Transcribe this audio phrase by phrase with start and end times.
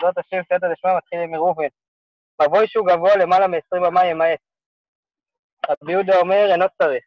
[0.00, 0.66] בעזרת השם, סייעתא
[0.96, 1.72] מתחיל עם ראובן.
[2.42, 4.40] מבוי שהוא גבוה למעלה מ-20 אמה ימעט.
[5.70, 7.04] רבי יהודה אומר, אינו צריך.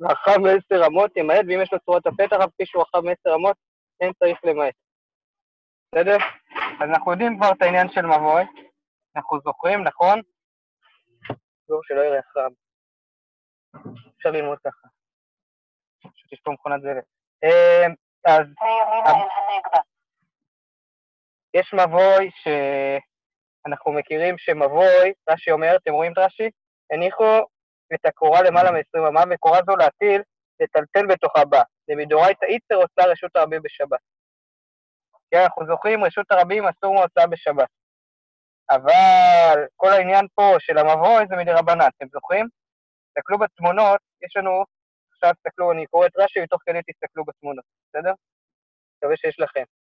[0.00, 3.56] רחב מעשר אמות ימעט, ואם יש לו צורת הפתח, אף כפי שהוא רחב מעשר אמות,
[4.00, 4.74] אין צריך למעט.
[5.94, 6.16] בסדר?
[6.80, 8.42] אז אנחנו יודעים כבר את העניין של מבוי.
[9.16, 10.20] אנחנו זוכרים, נכון?
[11.66, 12.52] זהו, שלא יראה חם.
[14.16, 14.88] אפשר ללמוד ככה.
[15.98, 16.80] פשוט יש פה מכונת.
[17.44, 17.94] אמ,
[18.26, 18.46] אז
[21.58, 26.50] יש מבוי שאנחנו מכירים שמבוי, רש"י אומר, אתם רואים את רש"י?
[26.92, 27.38] הניחו
[27.94, 30.22] את הקורה למעלה מ-20 אמה, וקורה זו להטיל,
[30.60, 31.62] לטלטל בתוכה בה.
[31.88, 33.98] למדאורייתא איצר עושה רשות הרבים בשבת.
[35.30, 37.68] כן, אנחנו זוכרים, רשות הרבים אסור מהוצאה בשבת.
[38.70, 42.48] אבל כל העניין פה של המבוי זה מדי רבנן, אתם זוכרים?
[43.08, 44.64] תסתכלו בתמונות, יש לנו,
[45.12, 48.12] עכשיו תסתכלו, אני קורא את רש"י ותוך כדי תסתכלו בתמונות, בסדר?
[48.96, 49.77] מקווה שיש לכם.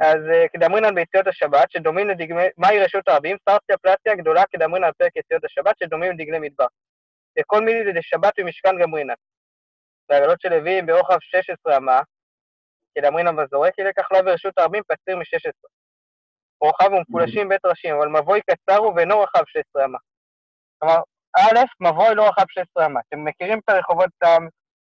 [0.00, 3.36] אז אה, כדאמרינן ביציאות השבת, שדומים לדגמי, מהי רשות הרבים?
[3.48, 6.66] סרסיה פלטיה גדולה כדאמרינן על פרק יציאות השבת, שדומים לדגלי מדבר.
[7.38, 9.14] וכל מיני דשבת ומשכן גמרינן.
[10.08, 12.00] והגלות של לוויים ברוחב 16 אמה,
[12.98, 15.68] כדאמרינן בזורק, לקח לא ברשות הרבים קציר מ-16.
[16.60, 19.98] רוחב ומפולשים בית ראשים, אבל מבוי קצר הוא ואינו רחב 16 אמה.
[20.78, 20.98] כלומר,
[21.36, 23.00] א', מבוי לא רחב 16 אמה.
[23.08, 24.10] אתם מכירים את הרחובות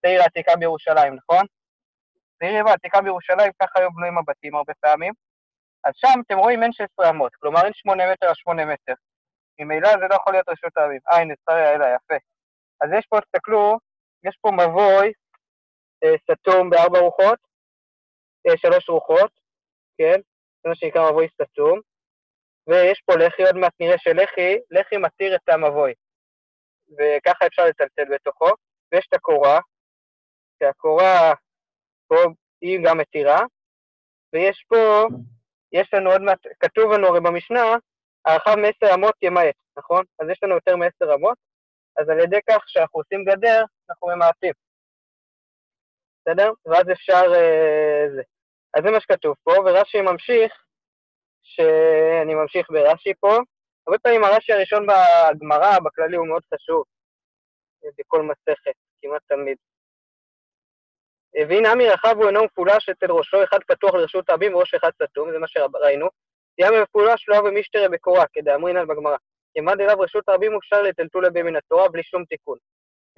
[0.03, 1.45] העיר העתיקה בירושלים, נכון?
[2.43, 5.13] העיר העתיקה בירושלים, ככה היו בנויים הבתים הרבה פעמים.
[5.85, 8.93] אז שם אתם רואים אין 16 אמות, כלומר אין 8 מטר על 8 מטר.
[9.59, 10.99] ממילא זה לא יכול להיות רשות העמים.
[11.11, 12.15] אה, הנה, שרי האלה, יפה.
[12.81, 13.77] אז יש פה, תסתכלו,
[14.23, 15.13] יש פה מבוי
[16.03, 17.39] אה, סתום בארבע רוחות,
[18.47, 19.31] אה, שלוש רוחות,
[19.97, 20.19] כן?
[20.63, 21.79] זה מה שנקרא מבוי סתום.
[22.67, 25.93] ויש פה לחי, עוד מעט נראה שלחי, לחי מתיר את המבוי.
[26.97, 28.49] וככה אפשר לטלטל בתוכו.
[28.91, 29.59] ויש את הקורה,
[30.59, 31.33] שהקורה
[32.13, 33.39] פה היא גם מתירה,
[34.33, 35.03] ויש פה,
[35.71, 37.63] יש לנו עוד מעט, כתוב לנו הרי במשנה,
[38.25, 40.03] הרחב מעשר אמות ימעט, נכון?
[40.19, 41.37] אז יש לנו יותר מעשר אמות,
[41.97, 44.53] אז על ידי כך שאנחנו עושים גדר, אנחנו ממעטים.
[46.19, 46.51] בסדר?
[46.65, 47.23] ואז אפשר...
[47.35, 48.21] אה, זה.
[48.73, 50.53] אז זה מה שכתוב פה, ורש"י ממשיך,
[51.43, 53.37] שאני ממשיך ברש"י פה.
[53.87, 56.83] הרבה פעמים הרש"י הראשון בגמרא, בכללי, הוא מאוד חשוב,
[57.99, 59.57] בכל מסכת, כמעט תמיד.
[61.49, 65.31] והנה עמי רחב הוא אינו מפולש אצל ראשו, אחד פתוח לרשות רבים וראש אחד סתום,
[65.31, 66.07] זה מה שראינו.
[66.57, 69.17] ימי מפולש לא אבי משתרא בקורה, כדאמרינן בגמרא.
[69.55, 72.57] ימד אליו רשות הרבים מוכשר לטלטול לבי מן התורה בלי שום תיקון.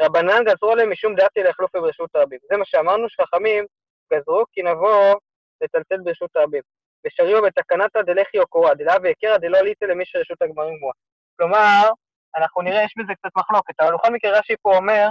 [0.01, 2.39] רבנן גזרו עליהם משום דעתי להחלוף ברשות הרבים.
[2.51, 3.65] זה מה שאמרנו, שחכמים
[4.13, 5.15] גזרו כי נבוא
[5.61, 6.61] לטלטל ברשות הרבים.
[7.05, 7.99] ושריעו בתקנתא
[8.39, 10.93] או קורא, דלה והכרה דלא עליתי למי שרשות הגמרים גמורה.
[11.37, 11.89] כלומר,
[12.35, 15.07] אנחנו נראה, יש בזה קצת מחלוקת, אבל בכל מקרה רש"י פה אומר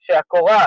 [0.00, 0.66] שהקורה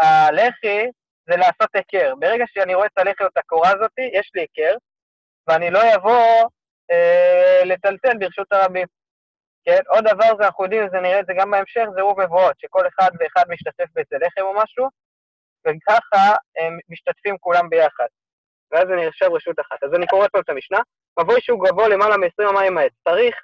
[0.00, 0.86] והלחי
[1.30, 2.14] זה לעשות היכר.
[2.18, 4.76] ברגע שאני רואה את הלחי או את הקורה הזאת, יש לי היכר,
[5.48, 6.48] ואני לא אבוא
[6.90, 8.86] אה, לטלטל ברשות הרבים.
[9.64, 9.80] כן?
[9.88, 12.88] עוד דבר זה, אנחנו יודעים, זה נראה את זה גם בהמשך, זה עירוב מבואות, שכל
[12.88, 14.86] אחד ואחד משתתף באיזה לחם או משהו,
[15.66, 18.06] וככה הם משתתפים כולם ביחד.
[18.70, 19.82] ואז זה נרשם רשות אחת.
[19.82, 20.78] אז אני קורא פה את המשנה,
[21.20, 22.92] מבוי שהוא גבוה למעלה מ-20 אמה ימעט.
[23.08, 23.36] צריך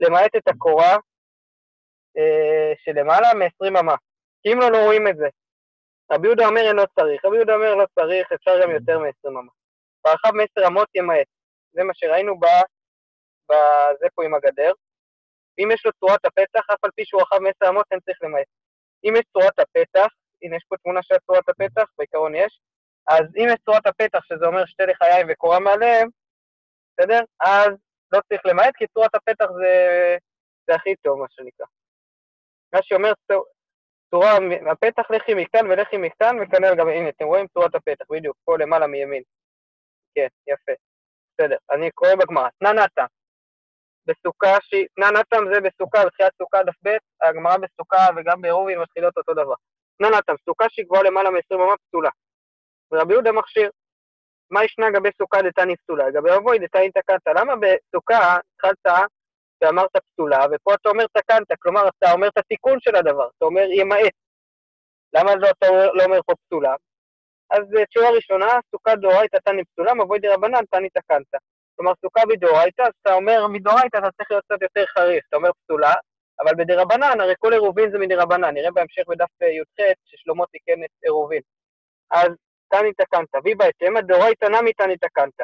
[0.00, 0.96] למעט את הקורה
[2.18, 3.94] אה, שלמעלה מ-20 אמה.
[4.42, 5.28] כי אם לא, לא רואים את זה.
[6.12, 9.52] רבי יהודה אומר אינו צריך, רבי יהודה אומר לא צריך, אפשר גם יותר מ-20 אמה.
[10.04, 11.26] ברחב מ-10 אמות ימעט.
[11.72, 12.40] זה מה שראינו
[13.48, 14.72] בזה פה עם הגדר.
[15.58, 18.46] אם יש לו צורת הפתח, אף על פי שהוא רחב מ-10 אמות, אין צריך למעט.
[19.04, 20.08] אם יש צורת הפתח,
[20.42, 22.60] הנה יש פה תמונה של צורת הפתח, בעיקרון יש,
[23.08, 26.08] אז אם יש צורת הפתח, שזה אומר שתי לחיים וקורה מעליהם,
[26.90, 27.20] בסדר?
[27.40, 27.70] אז
[28.12, 29.72] לא צריך למעט, כי צורת הפתח זה,
[30.66, 31.66] זה הכי טוב, מה שנקרא.
[32.72, 33.12] מה שאומר,
[34.10, 34.38] צורה,
[34.72, 38.86] הפתח לחי מכאן ולחי מכאן, וכנראה גם, הנה, אתם רואים צורת הפתח, בדיוק, פה למעלה
[38.86, 39.22] מימין.
[40.14, 40.72] כן, יפה.
[41.32, 42.48] בסדר, אני קורא בגמרא.
[42.58, 43.04] תנא נתא,
[44.06, 49.16] בסוכה שהיא, תנא נתא זה בסוכה, בתחילת סוכה דף ב', הגמרא בסוכה וגם בעירובין מתחילות
[49.16, 49.54] אותו דבר.
[49.98, 52.10] תנא נתא, סוכה שהיא גבוהה למעלה מ-20 אמה פסולה.
[52.92, 53.70] ורבי יהודה מכשיר.
[54.50, 56.08] מה ישנה לגבי סוכה דתני פסולה?
[56.08, 57.26] לגבי אבוי דתני תקנת.
[57.36, 58.86] למה בסוכה התחלת
[59.62, 63.66] ואמרת פסולה, ופה אתה אומר תקנת, כלומר אתה אומר את התיקון של הדבר, אתה אומר
[63.70, 64.14] ימעט.
[65.14, 66.74] למה לא, אתה לא אומר פה פסולה?
[67.50, 71.34] אז תשובה ראשונה, סוכה דאורייתא תני פסולה, מבוי דרבנן תני תקנת.
[71.76, 75.50] כלומר, סוכה מדאורייתא, אז אתה אומר מדאורייתא אתה צריך להיות קצת יותר חריף, אתה אומר
[75.64, 75.92] פסולה,
[76.40, 81.42] אבל בדרבנן, הרי כל עירובין זה מדרבנן, נראה בהמשך בדף י"ח ששלמה תיקן את עירובין.
[82.10, 82.30] אז
[82.68, 85.40] תני תקנת, והיא בהתאמה דאורייתא נמי תני תקנת.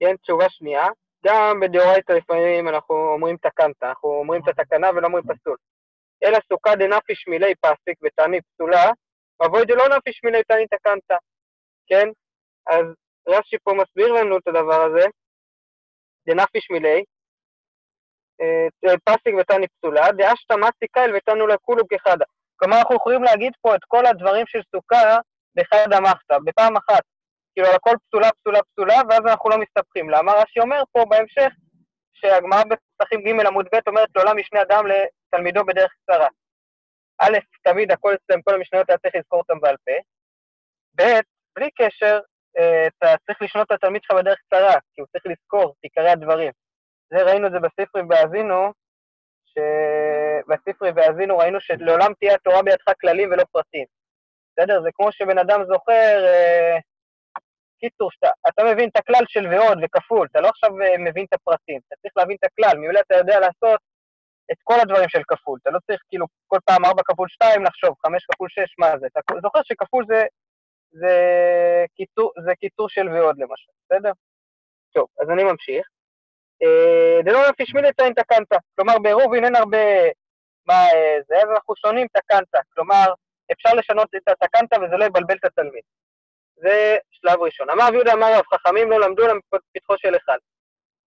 [0.00, 0.86] כן, תשובה שנייה,
[1.26, 5.56] גם בדאורייתא לפעמים אנחנו אומרים תקנת, אנחנו אומרים את התקנה ולא אומרים פסול.
[6.24, 8.90] אלא סוכה דנפיש מילי פסיק ותעני פסולה,
[9.40, 11.10] ואבוי דלא נפיש מילי תעני תקנת,
[11.86, 12.08] כן?
[12.66, 12.84] אז
[13.28, 15.06] רש"י פה מסביר לנו את הדבר הזה,
[16.26, 17.04] דנפיש מילי,
[18.40, 22.24] אה, פסיק ותני פסולה, דאשתא מסי קייל ותנו לכולו כחדה.
[22.56, 25.18] כלומר, אנחנו יכולים להגיד פה את כל הדברים של סוכה
[25.56, 27.02] בחד המחתא, בפעם אחת.
[27.52, 30.10] כאילו, על הכל פסולה, פסולה, פסולה, ואז אנחנו לא מסתבכים.
[30.10, 31.52] למה רש"י אומר פה בהמשך,
[32.12, 36.28] שהגמרא בפסחים ג' עמוד ב' אומרת לעולם משנה אדם לתלמידו בדרך קצרה.
[37.18, 39.92] א', תמיד הכל אצלם, כל המשניות היה צריך לזכור אותם בעל פה.
[40.96, 41.20] ב',
[41.56, 42.20] בלי קשר,
[42.58, 46.10] אה, אתה צריך לשנות את התלמיד שלך בדרך קצרה, כי הוא צריך לזכור את עיקרי
[46.10, 46.52] הדברים.
[47.10, 48.72] זה ראינו את זה בספרי והאזינו,
[49.50, 53.84] שבספרי והאזינו ראינו שלעולם תהיה התורה בידך כללים ולא פרטים.
[54.52, 54.82] בסדר?
[54.82, 56.78] זה כמו שבן אדם זוכר, אה,
[57.80, 61.32] קיצור, שאתה, אתה מבין את הכלל של ועוד וכפול, אתה לא עכשיו אה, מבין את
[61.32, 63.80] הפרטים, אתה צריך להבין את הכלל, ממילא אתה יודע לעשות
[64.52, 67.94] את כל הדברים של כפול, אתה לא צריך כאילו כל פעם 4 כפול 2 לחשוב,
[68.06, 70.24] 5 כפול 6, מה זה, אתה זוכר שכפול זה,
[70.90, 71.14] זה,
[71.96, 74.12] קיצור, זה קיצור של ועוד למשל, בסדר?
[74.94, 75.86] טוב, אז אני ממשיך.
[76.62, 79.78] אה, דלא נפי שמילי ציין תקנת, כלומר בעירובין אין הרבה
[80.66, 83.06] מה אה, זה, אז אנחנו שונים תקנת, כלומר
[83.52, 85.82] אפשר לשנות את התקנת וזה לא יבלבל את התלמיד.
[86.60, 87.70] זה שלב ראשון.
[87.70, 90.38] אמר רב יהודה אמר רב חכמים לא למדו לפתחו של אחד.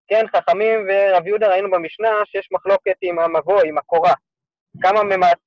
[0.08, 4.14] כן, חכמים ורב יהודה ראינו במשנה שיש מחלוקת עם המבוא, עם הקורה.
[4.82, 5.38] כמה, ממט,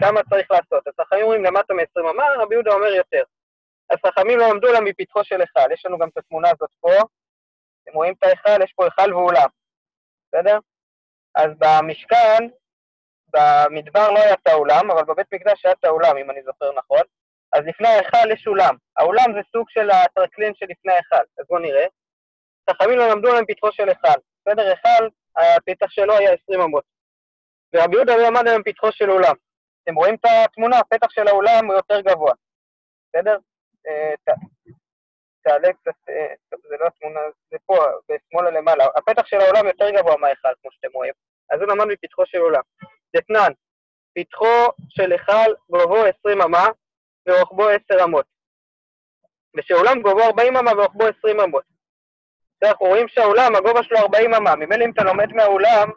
[0.00, 0.88] כמה צריך לעשות.
[0.88, 3.22] אז חכמים אומרים למטה מ-20 אמר, רבי יהודה אומר יותר.
[3.90, 5.68] אז חכמים לא למדו לה מפתחו של אחד.
[5.72, 6.90] יש לנו גם את התמונה הזאת פה.
[7.82, 8.62] אתם רואים את ההיכל?
[8.62, 9.48] יש פה היכל ואולם.
[10.28, 10.58] בסדר?
[11.34, 12.48] אז במשכן,
[13.28, 17.02] במדבר לא היה את האולם, אבל בבית מקדש היה את האולם, אם אני זוכר נכון.
[17.54, 18.76] אז לפני ההיכל יש אולם.
[18.96, 21.24] האולם זה סוג של הטרקלין שלפני ההיכל.
[21.38, 21.86] אז בואו נראה.
[22.70, 24.18] חכמים לא למדו להם פתחו של היכל.
[24.40, 26.84] בסדר, היכל, הפתח שלו היה 20 אמות.
[27.74, 29.34] ורבי יהודה לא למד להם פתחו של אולם.
[29.82, 30.78] אתם רואים את התמונה?
[30.78, 32.32] הפתח של האולם הוא יותר גבוה.
[33.08, 33.36] בסדר?
[33.86, 34.14] אה,
[35.42, 36.34] תעלה קצת, אה,
[36.68, 37.76] זה לא התמונה, זה פה,
[38.08, 38.84] בשמאלה למעלה.
[38.96, 41.12] הפתח של האולם יותר גבוה מההיכל, כמו שאתם רואים.
[41.50, 42.62] אז הוא למד מפתחו של אולם.
[43.16, 43.52] דתנן,
[44.14, 46.66] פתחו של היכל גובהו 20 אמה
[47.26, 48.26] ורוחבו 10 אמות.
[49.56, 51.64] ושעולם גובהו 40 אמה ורוחבו 20 אמות.
[52.62, 54.56] אנחנו רואים שהעולם, הגובה שלו 40 אמה.
[54.56, 55.90] ממילא אם אתה לומד מהעולם,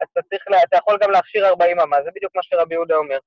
[0.00, 2.96] אז אתה צריך, לה, אתה יכול גם להכשיר 40 אמה, זה בדיוק מה שרבי יהודה
[2.96, 3.18] אומר.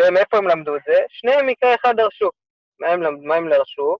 [0.00, 0.96] ומאיפה הם למדו את זה?
[1.08, 2.30] שניהם מקרה אחד דרשו.
[2.80, 3.96] מה הם, מה הם דרשו?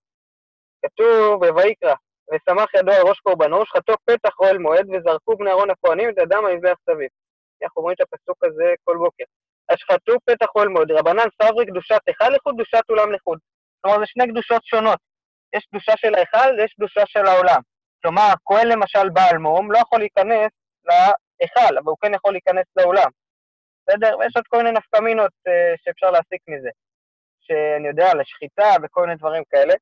[0.84, 1.94] כתוב בויקרא,
[2.32, 6.44] ושמח ידו על ראש קורבנו, שחטו פתח אוהל מועד, וזרקו בני אהרון הכהנים את הדם
[6.46, 7.08] המזבח סביב.
[7.62, 9.25] אנחנו רואים את הפסוק הזה כל בוקר.
[9.70, 13.38] השחטו פתח אוהל מועד, רבנן סברי קדושת היכל לחוד, קדושת אולם לחוד.
[13.80, 14.98] כלומר, זה שני קדושות שונות.
[15.56, 17.60] יש קדושה של ההיכל ויש קדושה של העולם.
[18.02, 20.52] כלומר, הכהן למשל בעל מום לא יכול להיכנס
[20.88, 23.10] להיכל, אבל הוא כן יכול להיכנס לאולם.
[23.88, 24.18] בסדר?
[24.18, 25.50] ויש עוד כל מיני נפקמינות uh,
[25.84, 26.70] שאפשר להסיק מזה.
[27.40, 29.74] שאני יודע, לשחיטה וכל מיני דברים כאלה.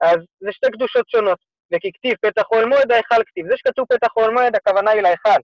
[0.00, 1.38] אז זה שתי קדושות שונות.
[1.74, 3.46] וכי כתיב פתח אוהל מועד, ההיכל כתיב.
[3.48, 5.40] זה שכתוב פתח אוהל מועד, הכוונה היא להיכל,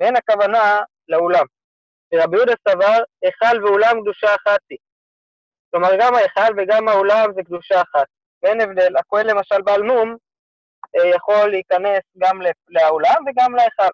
[0.00, 1.44] ואין הכוונה לאולם.
[2.14, 4.78] ורבי יהודה סבר, היכל ואולם קדושה אחת היא.
[5.70, 8.06] כלומר, גם ההיכל וגם האולם זה קדושה אחת.
[8.42, 8.96] ואין הבדל.
[8.96, 10.16] הכהן למשל בעל מום,
[10.96, 13.92] אה, יכול להיכנס גם לאולם וגם להיכל.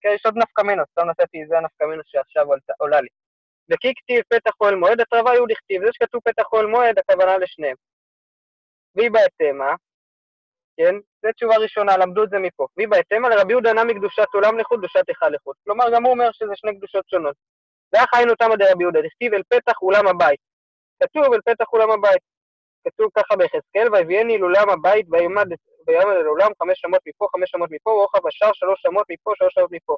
[0.00, 2.46] כן, יש עוד נפקמינות, סתם נתתי, זה הנפקמינות שעכשיו
[2.78, 3.08] עולה לי.
[3.70, 7.76] וכי כתיב פתח אוהל מועד, התרווה יהוד הכתיב, זה שכתוב פתח אוהל מועד, הכוונה לשניהם.
[8.94, 9.74] והיא בהתאמה,
[10.76, 10.94] כן?
[11.22, 12.66] זו תשובה ראשונה, למדו את זה מפה.
[12.76, 15.56] והיא בהתאמה לרבי יהודה נמי קדושת עולם לחוד, קדושת היכל לחוד.
[15.64, 17.36] כלומר, גם הוא אומר שזה שני קדושות שונות.
[17.92, 20.40] ואך היינו תמא דרבי יהודה, דכתיב אל פתח אולם הבית.
[21.02, 22.22] כתוב אל פתח אולם הבית.
[22.88, 25.46] כתוב ככה ביחזקאל, ויביאני לאולם הבית ויעמד
[25.88, 29.72] אל אולם חמש אמות מפה, חמש אמות מפה, ורוחב השער שלוש אמות מפה, שלוש אמות
[29.72, 29.96] מפה.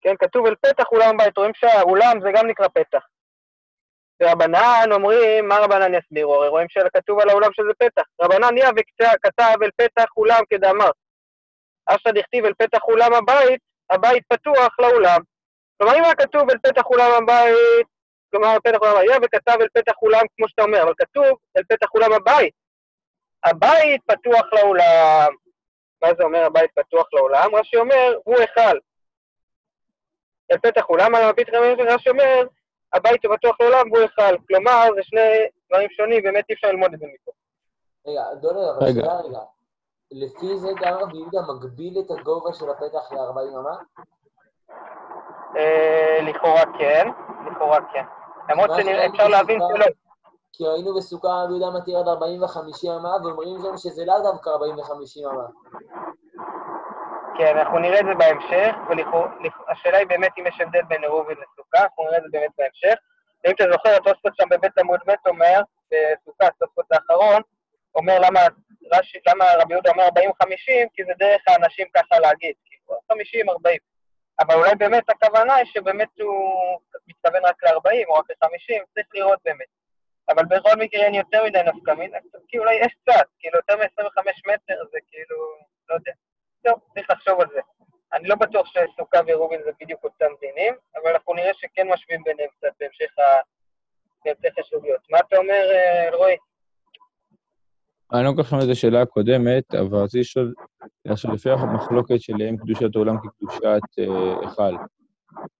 [0.00, 3.06] כן, כתוב אל פתח אולם הבית, רואים שהאולם זה גם נקרא פתח.
[4.22, 6.34] ורבנן אומרים, מה רבנן יסבירו?
[6.34, 8.02] הרי רואים שכתוב על האולם שזה פתח.
[8.22, 10.90] רבנן יא וכתב אל פתח אולם כדאמר.
[11.86, 15.20] אשא דכתיב אל פתח אולם הבית, הבית פתוח לאולם.
[15.78, 17.86] כלומר, אם היה כתוב אל פתח אולם הבית,
[18.30, 21.86] כלומר, פתח אולם היה וכתב אל פתח אולם, כמו שאתה אומר, אבל כתוב אל פתח
[21.94, 22.54] אולם הבית.
[23.44, 25.32] הבית פתוח לאולם.
[26.02, 27.54] מה זה אומר הבית פתוח לאולם?
[27.54, 28.78] רש"י אומר, הוא היכל.
[30.52, 32.46] אל פתח אולם, על המפית רש"י אומר,
[32.92, 34.36] הבית הוא פתוח לעולם והוא היכל.
[34.48, 37.32] כלומר, זה שני דברים שונים, באמת אי אפשר ללמוד את זה מפה.
[38.06, 39.40] רגע, דולר, אבל שנייה רגע.
[40.10, 43.76] לפי זה גם רבי יהודה מגביל את הגובה של הפתח ל-40 אמה?
[45.56, 47.08] אה, לכאורה כן,
[47.50, 48.04] לכאורה כן.
[48.48, 49.86] למרות שאפשר להבין שלא.
[50.52, 54.50] כי ראינו בסוכה רבי יהודה מתיר עד 40 ו-50 אמה, ואומרים שם שזה לאו דווקא
[54.50, 55.46] 40 ו-50 אמה.
[57.38, 58.74] כן, אנחנו נראה את זה בהמשך,
[59.68, 62.94] והשאלה היא באמת אם יש הבדל בין עירובין לסוכה, אנחנו נראה את זה באמת בהמשך.
[63.44, 67.42] ואם אתה זוכר, התוספות שם בבית עמוד ב' אומר, בסוכה, התוספות האחרון,
[67.94, 68.40] אומר למה,
[68.92, 70.10] רש"י, למה רבי יהודה אומר 40-50,
[70.94, 73.93] כי זה דרך האנשים ככה להגיד, כאילו, 50-40.
[74.40, 79.38] אבל אולי באמת הכוונה היא שבאמת הוא מתכוון רק ל-40 או רק ל-50, צריך לראות
[79.44, 79.66] באמת.
[80.28, 84.18] אבל בכל מקרה אין יותר מדי נפקא מינה, כי אולי יש קצת, כאילו יותר מ-25
[84.46, 85.36] מטר זה כאילו,
[85.88, 86.12] לא יודע.
[86.64, 87.60] טוב, צריך לחשוב על זה.
[88.12, 92.48] אני לא בטוח שסוכה ורובין זה בדיוק אותם דינים, אבל אנחנו נראה שכן משווים ביניהם
[92.58, 93.22] קצת בהמשך, ה...
[94.24, 95.00] בהמשך הסוגיות.
[95.10, 96.36] מה אתה אומר, אה, אלרועי?
[98.12, 100.54] אני לא כל כך שומע את השאלה הקודמת, אבל רציתי לשאול,
[101.08, 103.62] עכשיו לפי המחלוקת של אם קדושת העולם כקדושת
[103.98, 104.76] אה, היכל,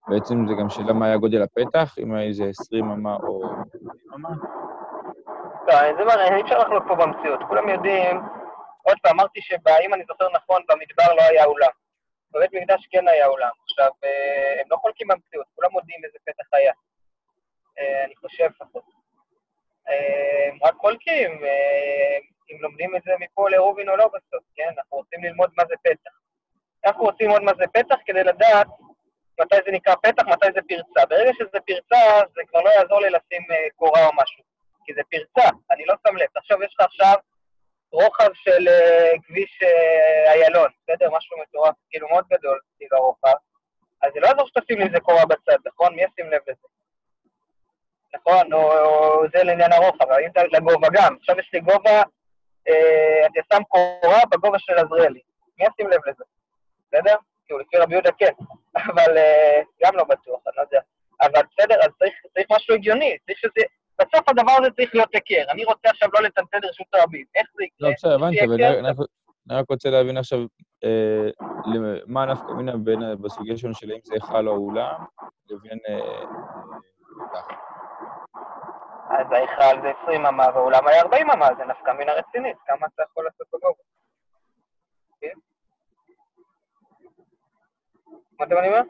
[0.08, 3.84] בעצם זה גם שאלה מה היה גודל הפתח, אם היה איזה 20 אמה או 20
[4.14, 4.28] אמה?
[5.68, 7.40] לא, זה מראה, אי אפשר לחלוק פה במציאות.
[7.48, 8.16] כולם יודעים,
[8.82, 11.70] עוד פעם, אמרתי שאם אני זוכר נכון, במדבר לא היה אולם.
[12.32, 13.50] בבית מקדש כן היה אולם.
[13.62, 16.72] עכשיו, אה, הם לא חולקים במציאות, כולם מודיעים איזה פתח היה.
[17.78, 18.84] אה, אני חושב לפחות.
[20.62, 21.40] רק חולקים,
[22.50, 24.68] אם לומדים את זה מפה לרובין או לא בסוף, כן?
[24.78, 26.10] אנחנו רוצים ללמוד מה זה פתח.
[26.84, 28.66] אנחנו רוצים ללמוד מה זה פתח כדי לדעת
[29.40, 31.06] מתי זה נקרא פתח, מתי זה פרצה.
[31.08, 34.44] ברגע שזה פרצה, זה כבר לא יעזור לי לשים uh, קורה או משהו,
[34.84, 36.28] כי זה פרצה, אני לא שם לב.
[36.36, 37.14] עכשיו יש לך עכשיו
[37.92, 41.10] רוחב של uh, כביש uh, איילון, בסדר?
[41.16, 43.36] משהו מטורף, כאילו מאוד גדול, כאילו הרוחב.
[44.02, 45.94] אז זה לא יעזור שתשים לי איזה קורה בצד, נכון?
[45.94, 46.68] מי ישים לב לזה?
[48.14, 48.52] נכון?
[48.52, 51.16] או, או זה לעניין הרוחב, אבל אם אתה לגובה גם.
[51.20, 52.02] עכשיו יש לי גובה אה,
[53.26, 55.20] אתה שם קורה בגובה של עזריאלי.
[55.58, 56.24] מי ישים לב לזה?
[56.86, 57.14] בסדר?
[57.46, 58.32] כאילו, לפי רבי יהודה כן,
[58.76, 60.80] אבל אה, גם לא בטוח, אני לא יודע.
[61.20, 63.66] אבל בסדר, אז צריך, צריך משהו הגיוני, צריך שזה...
[63.98, 65.50] בסוף הדבר הזה צריך להיות היכר.
[65.50, 67.24] אני רוצה עכשיו לא לטלטל רשות הרבים.
[67.34, 67.88] איך זה יקרה?
[67.88, 68.62] לא, בסדר, הבנתי, אבל
[69.50, 70.38] אני רק רוצה להבין עכשיו
[70.84, 71.28] אה,
[72.06, 75.04] מה הנפקא מינה בסוגיה שלנו של האם זה היכל או אולם,
[75.50, 75.78] לבין...
[79.10, 83.02] אז ההיכל זה 20 אמה והאולם היה 40 אמה, זה נפקא מינה רצינית, כמה אתה
[83.10, 83.82] יכול לעשות בגובה.
[85.20, 85.38] כן?
[88.40, 88.80] מה אתה אומר?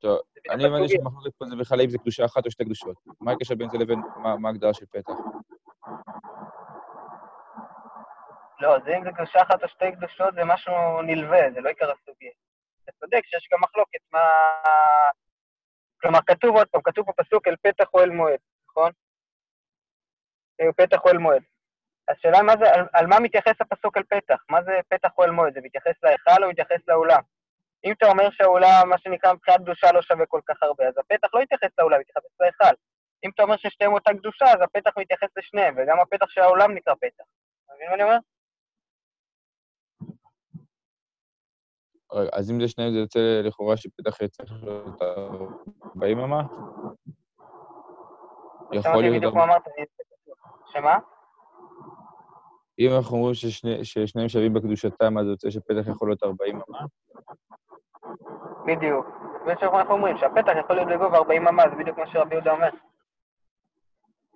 [0.00, 0.18] טוב,
[0.50, 2.96] אני הבנתי שמחלוקת פה זה בכלל האם זה קדושה אחת או שתי קדושות.
[3.20, 5.12] מה הקשר בין זה לבין מה ההגדרה של פתח?
[8.60, 11.90] לא, זה אם זה קדושה אחת או שתי קדושות זה משהו נלווה, זה לא עיקר
[11.90, 12.30] הסוגיה.
[12.84, 14.20] אתה צודק שיש גם מחלוקת מה...
[16.00, 18.38] כלומר, כתוב עוד פעם, כתוב פה פסוק אל פתח או אל מועד,
[18.68, 18.90] נכון?
[20.60, 21.42] אל פתח או אל מועד.
[22.08, 24.44] השאלה מה זה, על, על מה מתייחס הפסוק אל פתח?
[24.48, 25.54] מה זה פתח או אל מועד?
[25.54, 27.20] זה מתייחס להיכל או מתייחס לאולם?
[27.84, 31.28] אם אתה אומר שהאולם, מה שנקרא מבחינת קדושה, לא שווה כל כך הרבה, אז הפתח
[31.34, 32.74] לא יתייחס לאולם, יתייחס להיכל.
[33.24, 36.94] אם אתה אומר ששתיהם אותה קדושה, אז הפתח מתייחס לשניהם, וגם הפתח של האולם נקרא
[36.94, 37.24] פתח.
[37.64, 38.18] אתה מבין מה אני אומר?
[42.32, 45.02] אז אם זה שניהם, זה יוצא לכאורה שפתח צריך להיות
[45.96, 46.42] 40 אמה?
[48.72, 49.34] יכול להיות...
[49.34, 49.56] מה
[50.66, 50.98] שמה?
[52.78, 56.78] אם אנחנו אומרים ששני, ששניהם שווים בקדושתם, אז זה יוצא שפתח יכול להיות 40 אמה?
[58.66, 59.06] בדיוק.
[59.46, 62.68] זה שאנחנו אומרים, שהפתח יכול להיות בגובה 40 אמה, זה בדיוק מה שרבי יהודה אומר.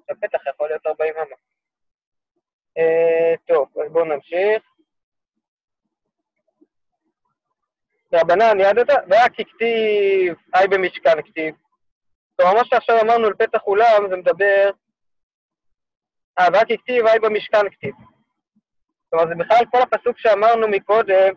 [0.07, 1.37] שהפתח יכול להיות 40 אמה.
[2.79, 4.72] אה, טוב, אז בואו נמשיך.
[8.15, 11.55] רבנן ידעת, ורק הכתיב, היי במשכן כתיב.
[12.37, 14.71] כלומר, מה שעכשיו אמרנו על פתח אולם, זה מדבר...
[16.39, 17.95] אה, ורק הכתיב, היי במשכן כתיב.
[19.11, 21.35] כלומר, זה בכלל כל הפסוק שאמרנו מקודם,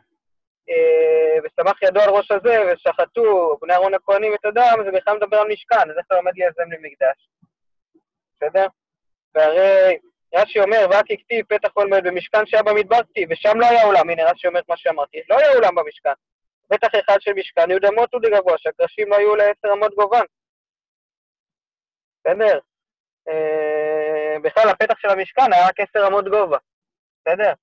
[0.69, 5.37] אה, ושמח ידו על ראש הזה, ושחטו בני אהרון הכהנים את הדם, זה בכלל מדבר
[5.37, 7.29] על משכן, אז איך אתה עומד ליזם למקדש?
[8.35, 8.67] בסדר?
[9.35, 9.97] והרי
[10.35, 14.31] רש"י אומר, ורק הכתיב פתח מועד במשכן שהיה במדבר כתיב, ושם לא היה אולם, הנה
[14.31, 16.13] רש"י אומר את מה שאמרתי, לא היה אולם במשכן.
[16.67, 20.25] פתח אחד של משכן יהודה מוטו לגבוה, שהקרשים לא היו לעשר אמות גובן.
[22.19, 22.59] בסדר?
[23.29, 26.57] אה, בכלל, הפתח של המשכן היה רק עשר אמות גובה.
[27.21, 27.53] בסדר?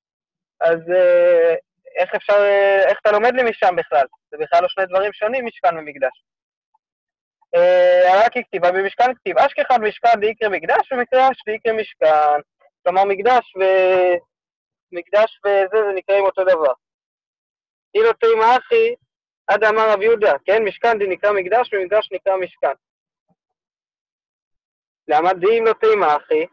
[0.60, 1.54] אז אה,
[1.96, 4.06] איך אפשר, אה, איך אתה לומד לי משם בכלל?
[4.30, 6.24] זה בכלל לא שני דברים שונים, משכן ומקדש.
[8.14, 12.40] רק כתיבה במשכן כתיב, אשכחד משכן דיקרא מקדש ומקדש דיקרא משכן.
[12.82, 13.62] כלומר, מקדש ו...
[14.92, 16.72] מקדש וזה, זה נקראים אותו דבר.
[17.94, 18.94] אילו תימא אחי,
[19.46, 20.64] עד אמר רב יהודה, כן?
[20.64, 22.74] משכן די נקרא מקדש ומקדש נקרא משכן.
[25.08, 26.46] למה די אם לא תימא אחי?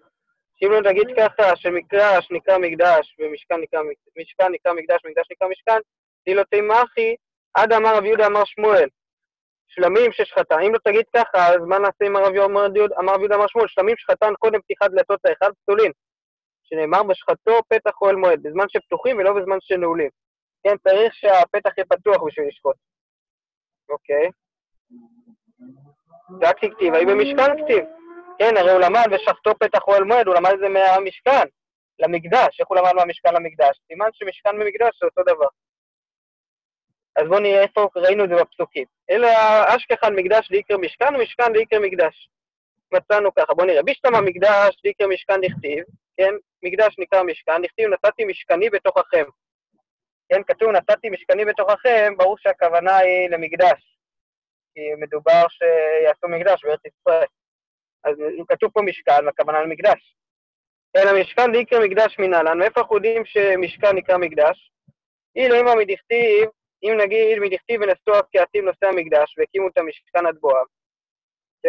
[0.56, 3.82] שאם לא נגיד ככה שמקדש נקרא מקדש ומשכן נקרא,
[4.18, 5.80] משכן נקרא מקדש ומקדש נקרא משכן,
[6.26, 7.16] די לא תימא אחי,
[7.54, 8.90] עד אמר רב יהודה אמר שמואל.
[9.68, 10.60] שלמים ששחטה.
[10.60, 12.54] אם לא תגיד ככה, אז מה נעשה עם הרב יהודה
[13.00, 13.68] אמר רב יהודה אמר שמואל?
[13.68, 15.92] שלמים שחטן קודם פתיחת דלתות ההיכל פסולים.
[16.64, 20.10] שנאמר בשחטו פתח אוהל מועד, בזמן שפתוחים ולא בזמן שנעולים.
[20.64, 22.76] כן, צריך שהפתח יהיה פתוח בשביל לשחוט.
[23.90, 24.30] אוקיי.
[26.42, 27.86] רק כתיב, האם במשכן כתיב.
[28.40, 31.48] כן, הרי הוא למד ושחטו פתח אוהל מועד, הוא למד את זה מהמשכן,
[32.00, 32.60] למקדש.
[32.60, 33.80] איך הוא למד מהמשכן למקדש?
[33.88, 35.48] סימן שמשכן ומקדש זה אותו דבר.
[37.16, 38.86] אז בואו נראה איפה ראינו את זה בפסוקים.
[39.10, 39.28] אלא
[39.76, 42.30] אשכחן מקדש דיקר משכן ומשכן דיקר מקדש.
[42.94, 43.84] מצאנו ככה, בואו נראה.
[43.84, 45.84] בישתמה מקדש דיקר משכן דכתיב,
[46.18, 46.34] כן?
[46.64, 49.26] מקדש נקרא משכן, דכתיב נתתי משכני בתוככם.
[50.30, 53.98] כן, כתוב נתתי משכני בתוככם, ברור שהכוונה היא למקדש.
[54.74, 57.28] כי מדובר שיעשו מקדש בארץ ישראל.
[58.04, 58.16] אז
[58.48, 60.16] כתוב פה משכן, הכוונה למקדש.
[60.98, 64.72] אלא משכן דיקרא מקדש מנהלן, מאיפה אנחנו יודעים שמשכן נקרא מקדש?
[65.36, 66.50] אילו אמא מדכתיב,
[66.84, 70.66] אם נגיד מדכתיב ונשאו הקהתים נושאי המקדש והקימו את המשכן עד בואם.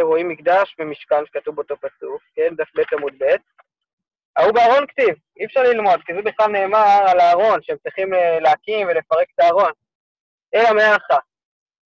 [0.00, 3.24] רואים מקדש ומשכן שכתוב באותו פסוק, כן, דף ב' עמוד ב'.
[4.40, 8.86] ההוא בארון כתיב, אי אפשר ללמוד, כי זה בכלל נאמר על הארון, שהם צריכים להקים
[8.88, 9.72] ולפרק את הארון.
[10.54, 11.18] אלא מאחה.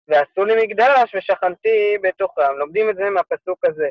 [0.08, 2.58] ועשו לי מקדש ושכנתי בתוכם.
[2.58, 3.90] לומדים את זה מהפסוק הזה.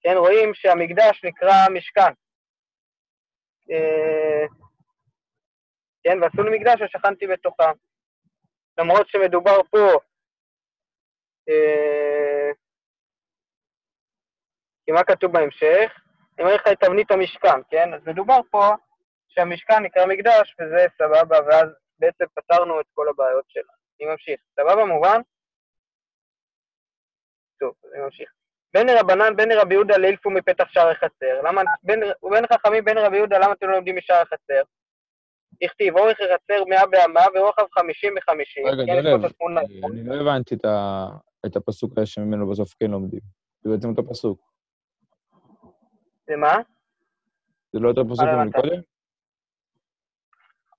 [0.00, 2.12] כן, רואים שהמקדש נקרא משכן.
[3.70, 4.46] אה,
[6.04, 7.72] כן, ועשו לי מקדש ושכנתי בתוכם.
[8.78, 9.86] למרות שמדובר פה,
[11.48, 12.50] אה,
[14.84, 16.07] כי מה כתוב בהמשך?
[16.38, 17.94] אני אומר לך את תבנית המשכן, כן?
[17.94, 18.70] אז מדובר פה
[19.28, 21.68] שהמשכן נקרא מקדש, וזה סבבה, ואז
[21.98, 23.78] בעצם פתרנו את כל הבעיות שלנו.
[24.00, 24.40] אני ממשיך.
[24.60, 25.20] סבבה, מובן?
[27.60, 28.30] טוב, אני ממשיך.
[28.74, 31.42] בין רבנן, בין רבי יהודה לאילפו מפתח שער החצר.
[31.44, 34.62] למה, בין, ובין חכמים בין רבי יהודה, למה אתם לא לומדים משער החצר?
[35.62, 38.66] הכתיב, אורך החצר מאה באמה ורוחב חמישים בחמישים.
[38.66, 39.60] רגע, כן, דולב, תמונה.
[39.60, 40.54] אני לא הבנתי
[41.46, 43.20] את הפסוק שממנו בסוף כן לומדים.
[43.60, 44.47] זה בעצם אותו פסוק.
[46.28, 46.56] זה מה?
[47.72, 48.44] זה לא אותו פסוק לא?
[48.44, 48.80] מקודם?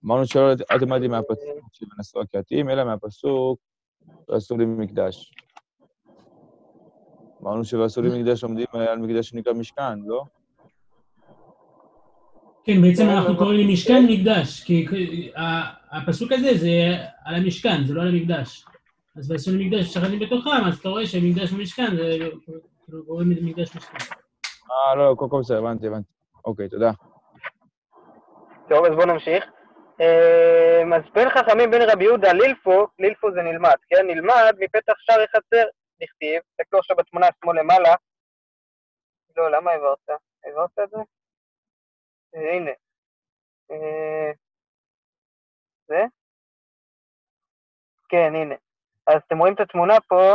[0.06, 1.40] אמרנו שלא אל מהפסוק
[1.72, 3.60] שנשאו הקהתים, אלא מהפסוק
[4.30, 5.32] ועשו לי מקדש.
[7.42, 10.24] אמרנו שעשו לי מקדש לומדים על מקדש שנקרא משכן, לא?
[12.64, 14.86] כן, בעצם כן, אנחנו אבל- קוראים למשכן מקדש, כי
[15.92, 16.72] הפסוק הזה זה
[17.26, 18.66] על המשכן, זה לא על המקדש.
[19.16, 22.18] אז ועשו למקדש שכנים בתוכם, אז אתה רואה שמקדש ומשכן, זה
[22.86, 23.98] כאילו קוראים לזה מקדש משכן.
[24.72, 26.14] אה, לא, לא, כל בסדר, הבנתי, הבנתי.
[26.46, 26.92] אוקיי, תודה.
[28.70, 29.46] טוב, אז בואו נמשיך.
[30.02, 34.08] אה, אז בין חכמים בין רבי יהודה לילפו, לילפו זה נלמד, כן?
[34.08, 35.66] נלמד מפתח שער החצר,
[36.02, 37.96] נכתיב, תסתכלו עכשיו בתמונה שמאל למעלה.
[39.38, 40.10] לא, למה העברת?
[40.46, 40.98] העברת את זה?
[42.36, 42.72] אה, הנה.
[43.72, 44.32] אה,
[45.88, 46.04] זה?
[48.10, 48.56] כן, הנה.
[49.08, 50.34] אז אתם רואים את התמונה פה,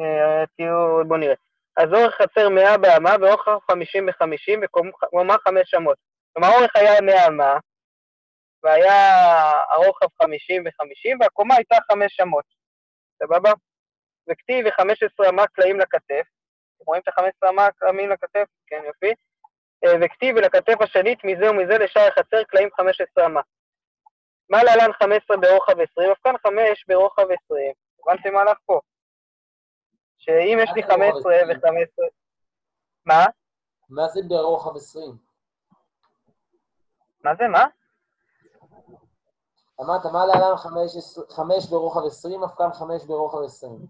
[0.00, 1.34] אה, תהיו, בואו נראה.
[1.76, 5.96] אז אורך חצר 100 באמה ואורך 50 ב-50 וקומה 5 אמות.
[6.32, 7.58] כלומר, האורך היה 100 אמה,
[8.62, 8.96] והיה
[9.70, 12.44] הרוחב 50 ב-50, והקומה הייתה 5 אמות.
[13.22, 13.52] סבבה?
[14.30, 16.26] וכתיב ו-15 אמה קלעים לכתף.
[16.76, 18.46] אתם רואים את ה-15 אמה קלעים לכתף?
[18.66, 19.12] כן, יופי.
[19.84, 23.40] אה, וכתיב ולכתף השנית מזה ומזה לשער החצר קלעים 15 אמה.
[24.50, 26.10] מה להלן 15 ברוחב 20?
[26.10, 27.72] אף כאן 5 ברוחב 20.
[28.00, 28.80] הבנתם מה הלך פה?
[30.18, 31.48] שאם יש לי מה זה ברוחב 15 20?
[31.48, 32.08] ו-15...
[33.06, 33.24] מה?
[33.88, 35.16] מה זה ברוחב 20?
[37.24, 37.64] מה זה, מה?
[39.80, 40.56] אמרת, מה להלן
[41.30, 43.86] 5 ברוחב 20, אף כאן 5 ברוחב 20.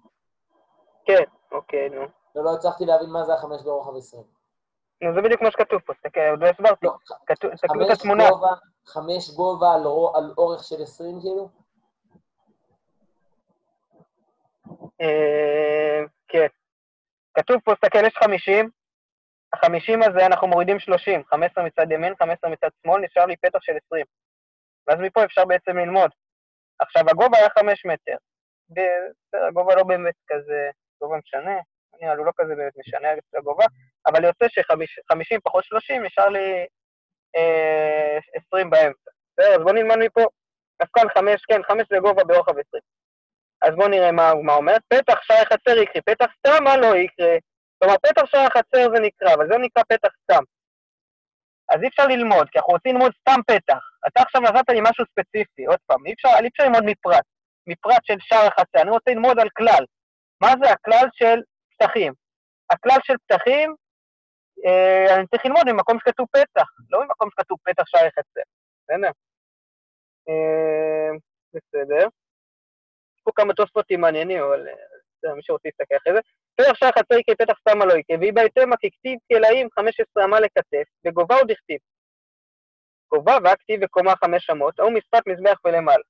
[1.05, 2.03] כן, אוקיי, נו.
[2.37, 4.23] ולא הצלחתי להבין מה זה ה-5 ברוחב 20.
[5.03, 6.87] נו, זה בדיוק מה שכתוב פה, תסתכל, עוד לא הסברתי.
[6.87, 6.93] לא,
[7.55, 8.31] תסתכלו את התמונה.
[8.31, 8.55] גובה,
[8.87, 11.49] חמש גובה על, רו- על אורך של 20 כאילו?
[13.95, 14.01] אה,
[16.29, 16.47] כן.
[17.35, 18.71] כתוב פה, תסתכל, יש 50,
[19.53, 23.73] ה-50 הזה אנחנו מורידים 30, 15 מצד ימין, 15 מצד שמאל, נשאר לי פתח של
[23.87, 24.05] 20.
[24.87, 26.11] ואז מפה אפשר בעצם ללמוד.
[26.79, 28.17] עכשיו, הגובה היה 5 מטר.
[28.71, 31.59] בסדר, הגובה לא באמת כזה, גובה משנה,
[32.01, 33.65] נראה לי לא כזה באמת משנה הגובה,
[34.07, 36.67] אבל יוצא ש-50 פחות 30, נשאר לי
[37.37, 39.11] אה, 20 באמצע.
[39.33, 40.25] בסדר, אז בואו נלמד מפה.
[40.81, 42.94] אז כאן 5, כן, 5 זה גובה ברוחב 20.
[43.65, 44.77] אז בואו נראה מה מה אומר.
[44.89, 47.37] פתח שער חצר יקרה, פתח סתם מה לא יקרה.
[47.79, 50.43] כלומר, פתח שער חצר זה נקרא, אבל זה נקרא פתח סתם.
[51.71, 53.83] אז אי אפשר ללמוד, כי אנחנו רוצים ללמוד סתם פתח.
[54.07, 57.25] אתה עכשיו נתת לי משהו ספציפי, עוד פעם, אי אפשר, אי אפשר ללמוד מפרט.
[57.67, 59.85] מפרט של שער החצר, אני רוצה ללמוד על כלל.
[60.41, 61.39] מה זה הכלל של
[61.71, 62.13] פתחים?
[62.71, 63.75] הכלל של פתחים,
[64.67, 68.47] אה, אני צריך ללמוד ממקום שכתוב פתח, לא ממקום שכתוב פתח שער חצר.
[68.83, 69.11] בסדר?
[70.29, 71.11] אה,
[71.55, 72.09] בסדר.
[73.25, 74.75] פה כמה תוספותים מעניינים, אבל אה,
[75.19, 76.21] בסדר, מי שרוצה להסתכל אחרי זה.
[76.57, 80.87] פתח שער חצר יקרה פתח סתם לא יקרה, והיא בהתאמה ככתיב כלאים 15 אמה לכתף,
[81.07, 81.79] וגובה עוד הכתיב.
[83.11, 86.05] גובה והכתיב וקומה חמש אמות, ההוא משפת מזבח ולמעלה.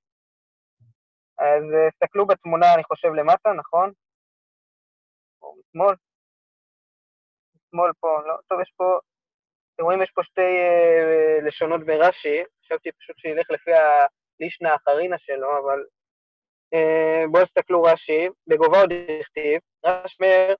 [1.39, 3.93] אז אה, תסתכלו בתמונה, אני חושב, למטה, נכון?
[5.43, 5.95] או משמאל.
[7.71, 8.99] שמאל פה, לא, טוב, יש פה,
[9.75, 13.71] אתם רואים, יש פה שתי אה, לשונות ברש"י, חשבתי פשוט שילך לפי
[14.41, 15.85] הלישנה האחרינה שלו, אבל אה,
[17.31, 20.55] בואו תסתכלו רש"י, בגובה עוד הכתיב, רש"י אומר,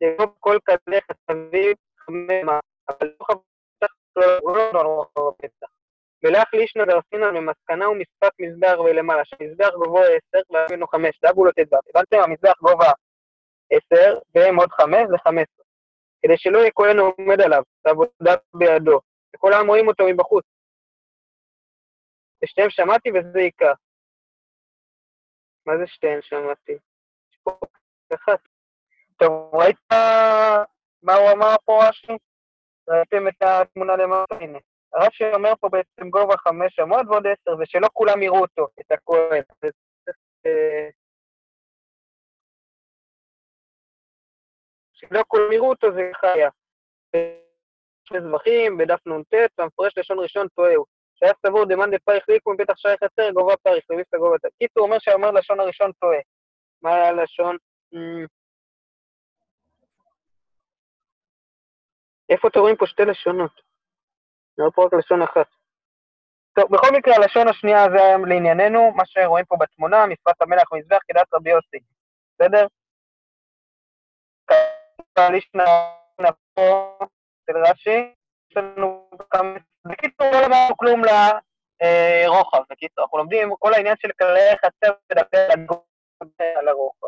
[0.00, 5.68] יגוב כל כזה חצבים חממה, אבל לא חבטח לא נורא בפתח.
[6.24, 11.76] ולך לישנה דרסינן ממסקנה ומספק מזבח ולמעלה, שמזבח גובהו עשר ואבינו חמש, דאגו לו ט"ו.
[11.88, 12.16] הבנתם?
[12.16, 12.92] המזבח גובה
[13.70, 15.66] עשר, והם עוד חמש, זה חמש עשרה.
[16.22, 19.00] כדי שלא יהיה כהן עומד עליו, בעבודה בידו,
[19.36, 20.44] וכל העם רואים אותו מבחוץ.
[22.44, 23.72] ושתיהם שמעתי וזה עיקר.
[25.68, 26.72] מה זה שתיהן שמעתי?
[26.72, 27.58] יש פה
[28.14, 28.40] אחת.
[29.16, 29.76] טוב, ראית
[31.02, 32.12] מה הוא אמר פה רש"י?
[32.88, 34.34] ראיתם את התמונה למטה?
[34.34, 34.58] הנה.
[34.94, 39.42] רש"י אומר פה בעצם גובה חמש אמות ועוד עשר, ושלא כולם יראו אותו, את הכהן.
[40.46, 40.88] אה,
[44.92, 46.48] שלא כולם יראו אותו זה חיה.
[48.04, 50.86] שני זבחים בדף נ"ט, והמפרש לשון ראשון טועה הוא.
[51.18, 54.36] שהיה סבור דמאן דפריך ליקום בפתח שי חצר גובה פריך, ומי גובה...
[54.58, 56.18] קיצור, הוא אומר שאומר לשון הראשון טועה.
[56.82, 57.56] מה היה לשון?
[57.92, 58.26] אמ,
[62.28, 63.60] איפה אתם רואים פה שתי לשונות?
[64.58, 65.46] רואה פה רק לשון אחת.
[66.54, 70.98] טוב, בכל מקרה, הלשון השנייה זה היום לענייננו, מה שרואים פה בתמונה, משפט המלך ומזבח
[71.08, 71.78] כדת רבי יוסי,
[72.34, 72.66] בסדר?
[75.18, 75.64] לישנה
[76.54, 76.98] פה
[77.44, 78.14] אצל רש"י,
[78.50, 79.54] יש לנו כמה...
[79.88, 85.48] בקיצור, לא למדנו כלום לרוחב, בקיצור, אנחנו לומדים כל העניין של כללי חצר ולדבר
[86.58, 87.06] על הרוחב.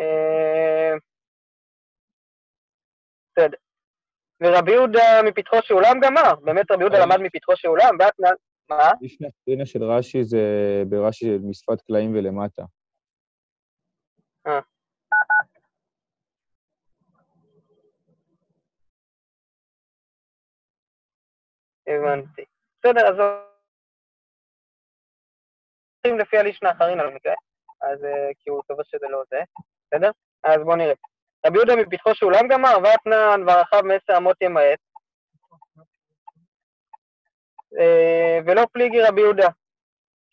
[0.00, 0.94] אה,
[3.38, 3.56] בסדר.
[4.42, 8.14] ורבי יהודה מפתחו של עולם גמר, באמת רבי יהודה למד מפתחו של עולם, ואת...
[8.70, 8.90] מה?
[9.00, 10.42] לפני הסטרינה של רש"י זה
[10.88, 12.62] ברש"י משפת קלעים ולמטה.
[14.46, 14.60] אה.
[21.88, 22.44] הבנתי.
[22.78, 23.14] בסדר, אז
[26.04, 27.34] הולכים לפי הלישנה אחרין על המקרה,
[27.80, 29.38] אז אה, כי הוא טוב שזה לא זה,
[29.86, 30.10] בסדר?
[30.44, 30.94] אז בואו נראה.
[31.46, 34.78] רבי יהודה מפתחו של עולם גמר, ואתנן ורחב מעשר אמות ימעט.
[37.78, 39.48] אה, ולא פליגי רבי יהודה,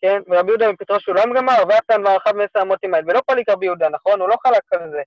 [0.01, 0.21] כן?
[0.27, 3.03] ורבי יהודה מפתחו של עולם גמר, ואתנן ורחב מעשר אמות ימעט.
[3.07, 4.21] ולא פליג רבי יהודה, נכון?
[4.21, 5.01] הוא לא חלק על זה.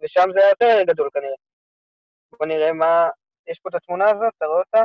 [0.00, 1.36] ושם זה היה יותר גדול כנראה.
[2.38, 3.08] בוא נראה מה...
[3.48, 4.82] יש פה את התמונה הזאת, אתה רואה אותה?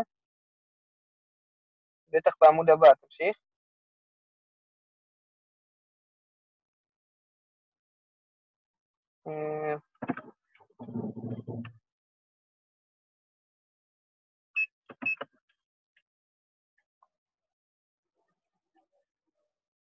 [2.13, 3.37] בטח בעמוד הבא, תמשיך.
[9.27, 9.75] אה,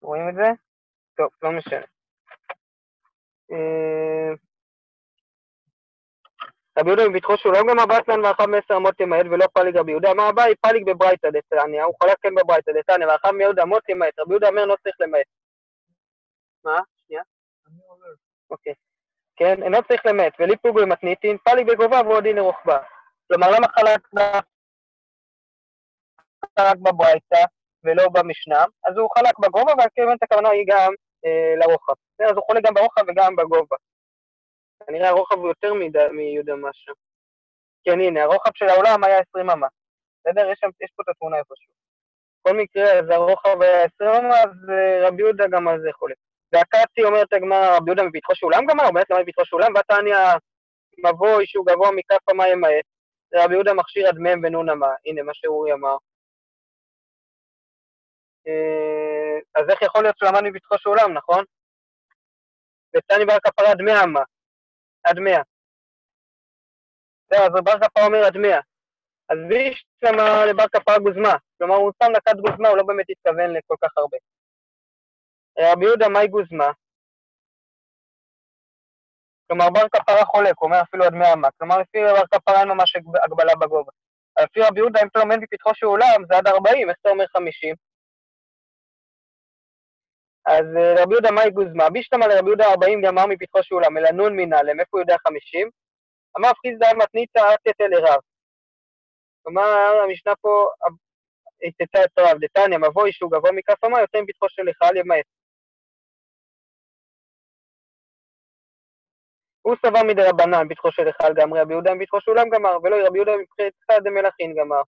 [0.01, 0.49] רואים את זה?
[1.17, 1.86] טוב, לא משנה.
[6.78, 10.12] רבי יהודה מבטחו שהוא לא גם הבטלן ואחב מעשר אמות ימעט ולא פליג רבי יהודה,
[10.12, 14.32] אמר אביי פליג בברייתא דתניא, הוא חולק כן בברייתא דתניא, ואחב מיהודה אמות ימעט, רבי
[14.32, 15.26] יהודה אומר לא צריך למעט.
[16.63, 16.80] מה?
[17.08, 17.22] שנייה.
[18.52, 18.74] אוקיי.
[19.36, 22.78] כן, אינו צריך למעט, וליפוג במתניתין, פליג בגובה ועודין לרוחבה.
[23.28, 24.02] כלומר, למה חלק
[26.60, 27.44] בברייתא
[27.84, 28.66] ולא במשנה?
[28.86, 30.92] אז הוא חלק בגובה, כן הכוונה היא גם
[31.26, 31.94] אה, לרוחב.
[32.20, 33.76] אז הוא חולק גם ברוחב וגם בגובה.
[34.88, 35.73] כנראה הרוחב הוא יותר
[36.12, 36.93] מיהודה משהו.
[37.84, 39.67] כן, הנה, הרוחב של העולם היה 20 אמה.
[40.19, 40.50] בסדר?
[40.52, 41.73] יש, יש פה את התמונה איפשהו.
[42.39, 46.17] בכל מקרה, אז הרוחב היה 20 אמה, אז אה, רבי יהודה גם על זה חולק.
[46.54, 50.15] והקאטי אומרת הגמרא, רבי יהודה מפתחו של עולם גמר, באמת למד מפתחו של עולם, והתניא
[51.06, 52.86] מבוי שהוא גבוה מכף המה ימעט.
[53.36, 54.93] רבי יהודה מכשיר עד מ' ונון אמה.
[55.06, 55.97] הנה, מה שאורי אמר.
[58.47, 61.43] אה, אז איך יכול להיות שהוא למד מפתחו של עולם, נכון?
[62.95, 64.21] ותני בר כפרה עד 100 אמה.
[65.10, 65.41] עד 100.
[67.30, 68.60] זהו, אז בר כפרה אומר עד 100.
[69.30, 71.36] אז ויש שמה לבר כפרה גוזמה.
[71.58, 74.17] כלומר, הוא שם נקט גוזמה, הוא לא באמת התכוון לכל כך הרבה.
[75.60, 76.72] רבי יהודה, מהי גוזמה?
[79.48, 81.48] כלומר, בר כפרה חולק, הוא אומר אפילו עד 100 אמה.
[81.58, 83.91] כלומר, לפי בר כפרה אין ממש הגבלה בגובה.
[84.43, 87.26] לפי רבי יהודה, אם אתה לומד מפתחו של עולם, זה עד 40, איך אתה אומר
[87.28, 87.76] 50?
[90.47, 94.12] אז אה, רבי יהודה מאי גוזמה, בישתמא לרבי יהודה 40 גמר מפתחו של עולם, אלא
[94.12, 95.69] נון מנהלם, איפה הוא יודע 50?
[96.38, 98.19] אמר חיסדא מתניתא אתת אל רב.
[99.43, 100.69] כלומר, המשנה פה
[101.67, 105.25] התתה את רב, דתניא, מבוי שהוא גבוה מכף אמה, יוצא מפתחו של היכל ימעט.
[109.62, 113.31] הוא סבר מדרבנן פתחו של היכל גמרי, רבי יהודה מפתחו עולם גמר, ולא רבי יהודה
[113.38, 114.81] מבחינת דמלאכין גמר.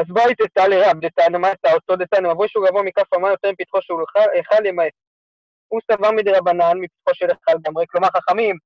[0.00, 0.06] אז
[0.38, 3.94] תתא לרב דתנא, מה אתה אותו דתנא, מבוי שהוא גבוה מכף אמה יותר מפתחו של
[4.34, 4.92] היכל ימעט.
[5.68, 8.56] הוא סבר מדרבנן מפתחו של היכל גמרי, כלומר חכמים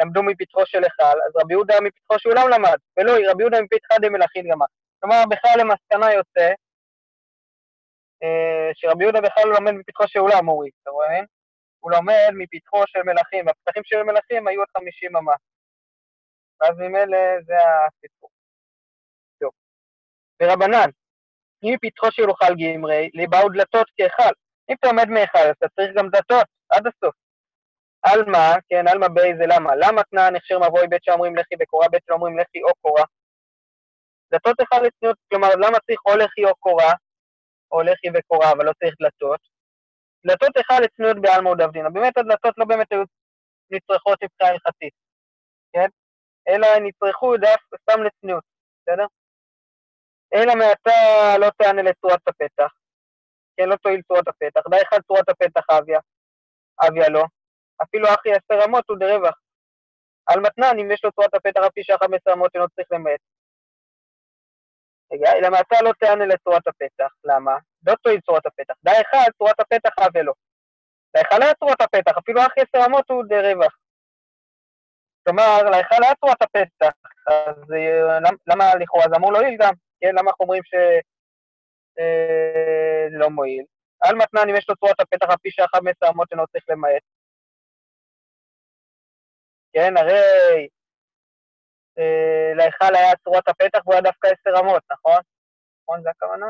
[0.00, 3.98] למדו מפתחו של היכל, אז רבי יהודה מפתחו של אולם למד, ולא, רבי יהודה מפתחא
[4.00, 4.66] דמלאכין גמר.
[5.00, 6.48] כלומר, בכלל למסקנה יוצא
[8.22, 11.20] אה, שרבי יהודה בכלל לא לומד מפתחו של אולם, אורי, אתה רואה?
[11.80, 15.32] הוא לומד מפתחו של מלכים, והפתחים של מלכים היו עד 50 אמה.
[16.60, 18.33] ואז ממילא זה הסיפור.
[20.44, 20.88] ורבנן,
[21.62, 24.32] אם מפתחו של אוכל גמרי, לי באו דלתות כהיכל.
[24.70, 27.14] אם אתה עומד מהיכל, אתה צריך גם דלתות, עד הסוף.
[28.02, 29.70] עלמא, כן, עלמא בי זה למה?
[29.76, 33.04] למה תנא נכשר מבואי בית שאומרים לכי בקורה, בית שאומרים לכי או קורה?
[34.32, 36.92] דלתות אחד לצניעות, כלומר, למה צריך או לכי או קורה,
[37.72, 39.40] או לכי וקורה, אבל לא צריך דלתות?
[40.26, 41.88] דלתות אחד לצניעות בעלמא ודבדינא.
[41.88, 43.02] באמת הדלתות לא באמת היו
[43.70, 44.92] נצרכות מבחינה הלכתית,
[45.72, 45.88] כן?
[46.48, 48.44] אלא נצרכו דף סתם לצניעות,
[48.80, 49.06] בסדר?
[50.34, 52.72] אלא מעתה לא תענה לצורת הפתח,
[53.56, 54.60] כן, לא תועיל צורת הפתח.
[54.70, 56.00] די אחד צורת הפתח אביה,
[56.86, 57.24] אביה לא.
[57.82, 59.40] אפילו אחי עשר אמות הוא דרווח.
[60.26, 63.20] על מתנן, אם יש לו צורת הפתח אפי שאחת מעשר אמות אינו צריך למעט.
[65.12, 67.12] רגע, אלא מעתה לא תענה לצורת הפתח.
[67.24, 67.56] למה?
[67.86, 68.74] לא תועיל צורת הפתח.
[68.84, 70.32] די אחד, צורת הפתח אביה לא.
[71.16, 73.76] אחד לא היה צורת הפתח, אפילו אחי עשר אמות הוא דרווח.
[75.24, 76.94] כלומר, להיכל היה צורת הפתח,
[77.26, 79.74] אז אה, למה לכאורה זה אמור להועיל גם?
[80.04, 81.00] כן, למה אנחנו אומרים שזה
[81.98, 83.64] אה, לא מועיל?
[84.00, 85.78] על מתנן, אם יש לו צורת הפתח על פי שאחת
[86.10, 87.02] אמות אינו צריך למעט.
[89.72, 90.68] כן, הרי
[91.98, 95.20] אה, להיכל היה צורת הפתח והוא היה דווקא עשר אמות, נכון?
[95.82, 96.46] נכון, זה הכוונה?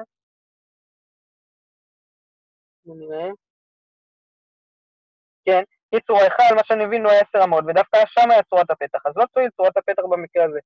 [5.44, 5.62] כן,
[5.94, 9.12] קיצור, ההיכל, מה שאני מבין, הוא היה עשר אמות, ודווקא שם היה צורת הפתח, אז
[9.16, 10.60] לא תועיל צורת הפתח במקרה הזה.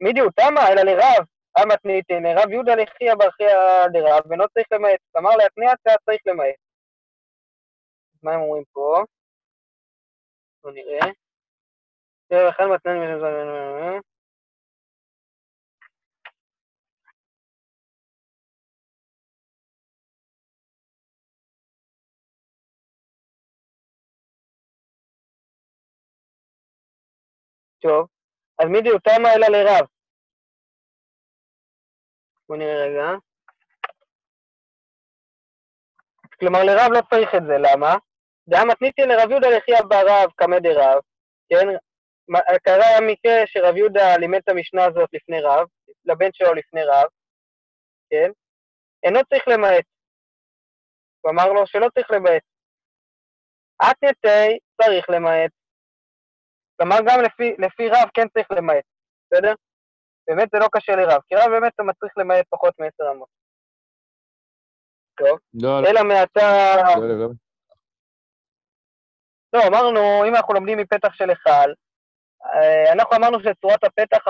[0.00, 5.00] מידיו תמה, אלא לרב, המתניתין, רב יהודה לחיה ברכיה דרב, ואינו צריך למעט.
[5.12, 6.54] כלומר, להתניע הצעה צריך למעט.
[8.22, 9.04] מה הם אומרים פה?
[10.62, 11.12] בואו נראה.
[12.28, 14.04] תראה, לכן מתנן משהו
[27.80, 28.08] טוב,
[28.58, 29.93] אז מי דיותמה אלא לרב?
[32.48, 33.06] בואו נראה רגע.
[36.40, 37.96] כלומר, לרב לא צריך את זה, למה?
[38.48, 41.00] דעה מתניתי לרב יהודה לחיה ברב קמא דרב,
[41.48, 41.66] כן?
[42.62, 45.66] קרה המקרה שרב יהודה לימד את המשנה הזאת לפני רב,
[46.04, 47.08] לבן שלו לפני רב,
[48.10, 48.30] כן?
[49.04, 49.84] אינו צריך למעט.
[51.20, 52.42] הוא אמר לו שלא צריך למעט.
[53.82, 55.50] אתנתי צריך למעט.
[56.76, 58.84] כלומר, גם לפי, לפי רב כן צריך למעט,
[59.26, 59.54] בסדר?
[60.28, 63.28] באמת זה לא קשה לרב, כי רב באמת אתה מצריך למעט פחות מעשר אמות.
[65.18, 66.76] טוב, לא, לא, אלא מעתה...
[66.96, 67.28] לא, לא, לא.
[69.52, 71.70] לא, אמרנו, אם אנחנו לומדים מפתח של היכל,
[72.44, 74.24] אה, אנחנו אמרנו שצורת הפתח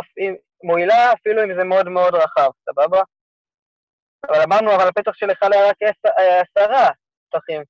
[0.65, 3.03] מועילה אפילו אם זה מאוד מאוד רחב, סבבה?
[4.29, 6.91] אבל אמרנו, אבל הפתח של היכל היה רק אה, עשרה
[7.29, 7.63] פתחים.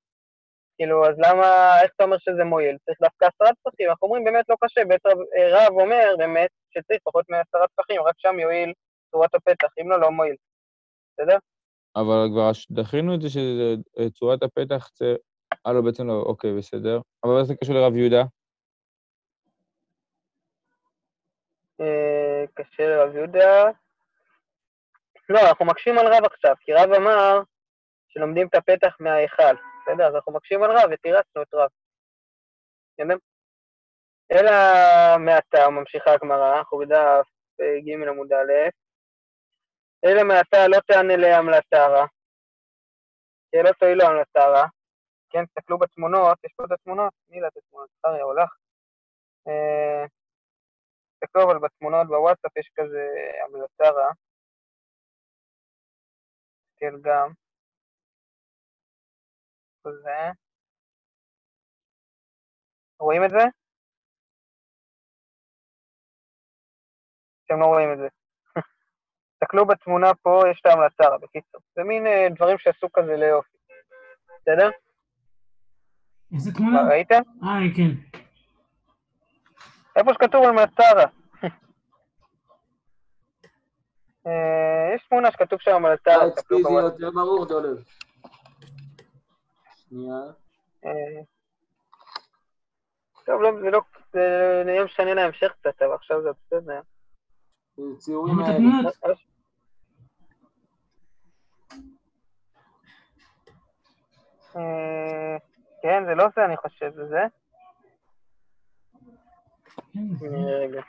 [0.77, 1.45] כאילו, אז למה,
[1.83, 2.77] איך אתה אומר שזה מועיל?
[2.85, 3.91] צריך דווקא עשרה פתחים.
[3.91, 4.85] אנחנו אומרים, באמת לא קשה.
[4.85, 8.73] בעצם אה, רב אומר, באמת, שצריך פחות מעשרה פתחים, רק שם יועיל
[9.11, 10.37] צורת הפתח, אם לא, לא מועיל.
[11.13, 11.39] בסדר?
[11.97, 15.15] אבל כבר דחינו את זה שצורת הפתח זה...
[15.67, 17.01] אה, לא, בעצם לא, אוקיי, בסדר.
[17.25, 18.23] אבל איך זה קשור לרב יהודה?
[21.81, 23.71] אה, קשה לרב יהודה.
[25.29, 27.41] לא, אנחנו מקשים על רב עכשיו, כי רב אמר
[28.09, 30.07] שלומדים את הפתח מההיכל, בסדר?
[30.07, 31.69] אז אנחנו מקשים על רב ותירצנו את רב.
[32.93, 33.17] בסדר?
[34.33, 34.53] אלא
[35.19, 37.27] מעתה, ממשיכה הגמרא, אנחנו בדף
[37.61, 38.53] אה, ג' עמוד א',
[40.05, 42.07] אלא מעתה לא תענה להמלטרה,
[43.53, 44.67] כן, לא תועיל לו המלטרה,
[45.31, 47.89] כן, תסתכלו בתמונות, יש פה את התמונות, מי לה את התמונות?
[47.91, 48.51] סליחה, הולך.
[49.49, 50.05] אה,
[51.15, 53.09] תסתכלו אבל בתמונות בוואטסאפ יש כזה
[53.45, 54.11] המלטרה,
[56.77, 57.33] כן, גם.
[59.85, 60.31] זה.
[63.01, 63.64] רואים את זה?
[67.55, 68.09] אתם לא רואים את זה.
[69.35, 71.61] תסתכלו בתמונה פה, יש את ההמלצה, בקיצור.
[71.77, 73.59] זה מין אה, דברים שעשו כזה ליופי.
[74.41, 74.71] בסדר?
[76.35, 76.89] איזה מה, תמונה?
[76.89, 77.23] ראיתם?
[77.43, 78.19] אה, כן.
[79.97, 81.05] איפה שכתוב המלצרה.
[84.27, 87.01] אה, יש תמונה שכתוב שם המלצרה, אצלי תסתכלו זה בוואטסאפ.
[87.01, 87.85] יותר ברור, דולב.
[89.77, 90.17] שנייה.
[90.85, 91.23] אה,
[93.27, 93.81] טוב, לא, זה לא,
[94.13, 96.81] זה נהיה משנה להמשך קצת, אבל עכשיו זה בסדר.
[97.77, 98.55] זה ציורים האלה.
[98.55, 98.95] התמונות?
[104.57, 105.37] אה,
[105.83, 107.23] כן, זה לא זה, אני חושב, זה זה.
[110.21, 110.83] כן, אה.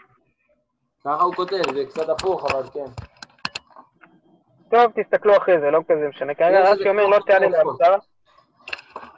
[1.05, 2.85] ככה הוא כותב, זה קצת הפוך, אבל כן.
[4.69, 6.35] טוב, תסתכלו אחרי זה, לא כזה משנה.
[6.35, 7.47] כרגע רש"י אומר, לא תעלה.
[7.47, 7.95] לאמתר.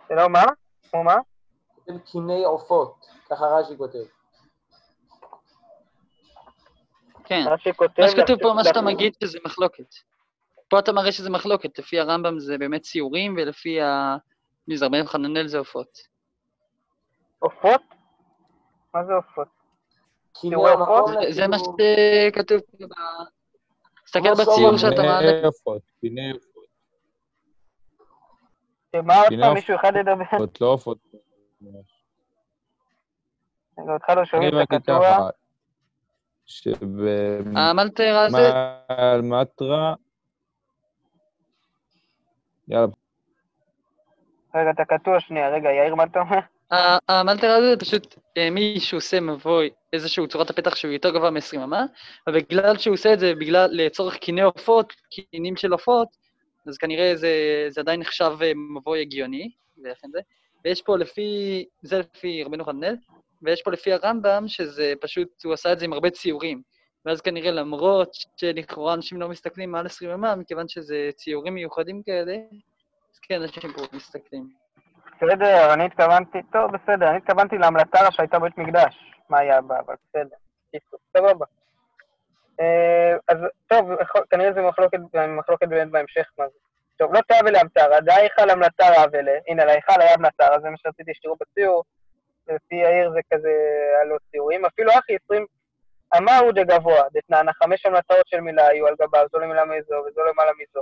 [0.10, 0.44] זה לא מה?
[0.90, 1.16] כמו מה?
[1.76, 4.17] כותב קיני עופות, ככה רש"י כותב.
[7.28, 7.44] כן.
[7.48, 8.02] רש"י כותב...
[8.02, 9.94] מה שכתוב פה, מה שאתה מגיד שזה מחלוקת.
[10.70, 14.18] פה אתה מראה שזה מחלוקת, לפי הרמב"ם זה באמת ציורים, ולפי ה...
[14.68, 15.98] מי זה, רבי חננאל זה עופות.
[17.40, 17.82] עופות?
[18.94, 19.48] מה זה עופות?
[20.44, 21.76] המקום, זה- זה מה כאילו-
[22.32, 22.92] שכתוב פה ב...
[24.06, 25.46] תסתכל בציור שאתה פיני מעלה.
[25.46, 26.64] עופות, פיני עופות,
[29.04, 29.54] מה עוד פעם, עופות.
[29.54, 30.46] מישהו אחד ידבר?
[30.62, 30.98] לא עופות.
[33.80, 34.92] רגע, אותך לא אני שומעים את הבנתי
[36.48, 36.74] הקטוע.
[36.76, 38.38] ככה, שבמטרה, המלטר הזה,
[42.68, 42.88] יאללה,
[44.56, 45.50] רגע, אתה קטוע שנייה.
[45.50, 46.38] רגע, יאיר, מה אתה אומר?
[46.72, 51.32] ה- המלטר הזה זה פשוט אה, מישהו עושה מבוי, איזשהו צורת הפתח שהוא יותר גבוה
[51.32, 51.86] מ-20 אמה,
[52.30, 56.08] ובגלל שהוא עושה את זה בגלל, לצורך קיני עופות, קינים של עופות,
[56.68, 57.32] אז כנראה זה,
[57.70, 59.52] זה עדיין נחשב אה, מבוי הגיוני,
[59.84, 60.20] ולכן זה.
[60.66, 62.96] ויש פה לפי, זה לפי רבנו חננאל,
[63.42, 66.62] ויש פה לפי הרמב"ם, שזה פשוט, הוא עשה את זה עם הרבה ציורים.
[67.06, 72.36] ואז כנראה למרות שלכאורה אנשים לא מסתכלים מעל 20 אמה, מכיוון שזה ציורים מיוחדים כאלה,
[73.14, 74.50] אז כן, אנשים פה מסתכלים.
[75.22, 78.96] בסדר, אני התכוונתי, טוב, בסדר, אני התכוונתי להמלטרה שהייתה בבית מקדש.
[79.30, 80.36] מה היה בה, אבל בסדר.
[80.72, 81.46] קיצור, סבבה.
[82.60, 83.90] אה, אז טוב,
[84.30, 84.62] כנראה זה
[85.38, 86.58] מחלוקת, באמת בהמשך מה זה.
[86.98, 89.38] טוב, לא תאווה לאמתרה, דאיכל המלטרה אבלה.
[89.48, 91.84] הנה, להיכל היה המלטרה, זה מה שרציתי שתראו בציור.
[92.48, 93.50] לפי העיר זה כזה,
[93.96, 94.66] היה לו ציורים.
[94.66, 95.46] אפילו אחי 20,
[96.18, 100.22] אמר הוא דגבוה, דתננה, חמש המלטרות של מילה היו על גביו, זו למעלה מזו וזו
[100.24, 100.82] למעלה מזו.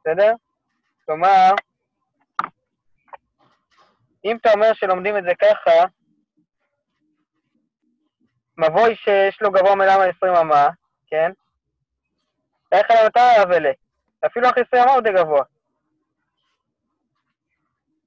[0.00, 0.32] בסדר?
[1.06, 1.54] כלומר,
[4.24, 5.84] אם אתה אומר שלומדים את זה ככה,
[8.58, 10.68] מבוי שיש לו גבוה מלמה 20 אמה,
[11.06, 11.30] כן?
[12.72, 13.70] איך עליו אתה אבלה?
[14.26, 15.42] אפילו אחרי 20 אמה הוא די גבוה.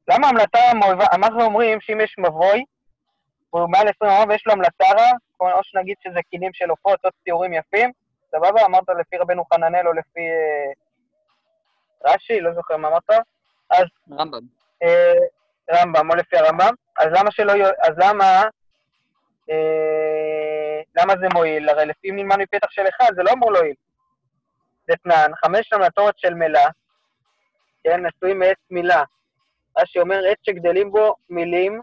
[0.08, 0.60] למה המלטה
[1.14, 2.64] אנחנו אומרים שאם יש מבוי,
[3.50, 7.54] הוא מעל 20 אמה ויש לו המלטרה, או שנגיד שזה קינים של עופות או ציורים
[7.54, 7.92] יפים,
[8.32, 8.66] סבבה?
[8.66, 10.72] אמרת לפי רבנו חננאל או לפי אה,
[12.14, 13.10] רש"י, לא זוכר מה אמרת,
[13.70, 14.42] אז רמב"ם.
[14.84, 15.14] אה,
[15.72, 18.44] רמב"ם, או לפי הרמב"ם, אז למה שלא, אז למה,
[19.50, 21.70] אה, למה זה מועיל?
[21.70, 23.76] הרי לפי נלמד מפתח של אחד, זה לא אמור להועיל.
[24.88, 26.68] דתנן, חמש המלטות של מלה,
[27.84, 29.04] כן, עשויים מעץ מילה.
[29.78, 31.82] רש"י אומר, עץ שגדלים בו מילים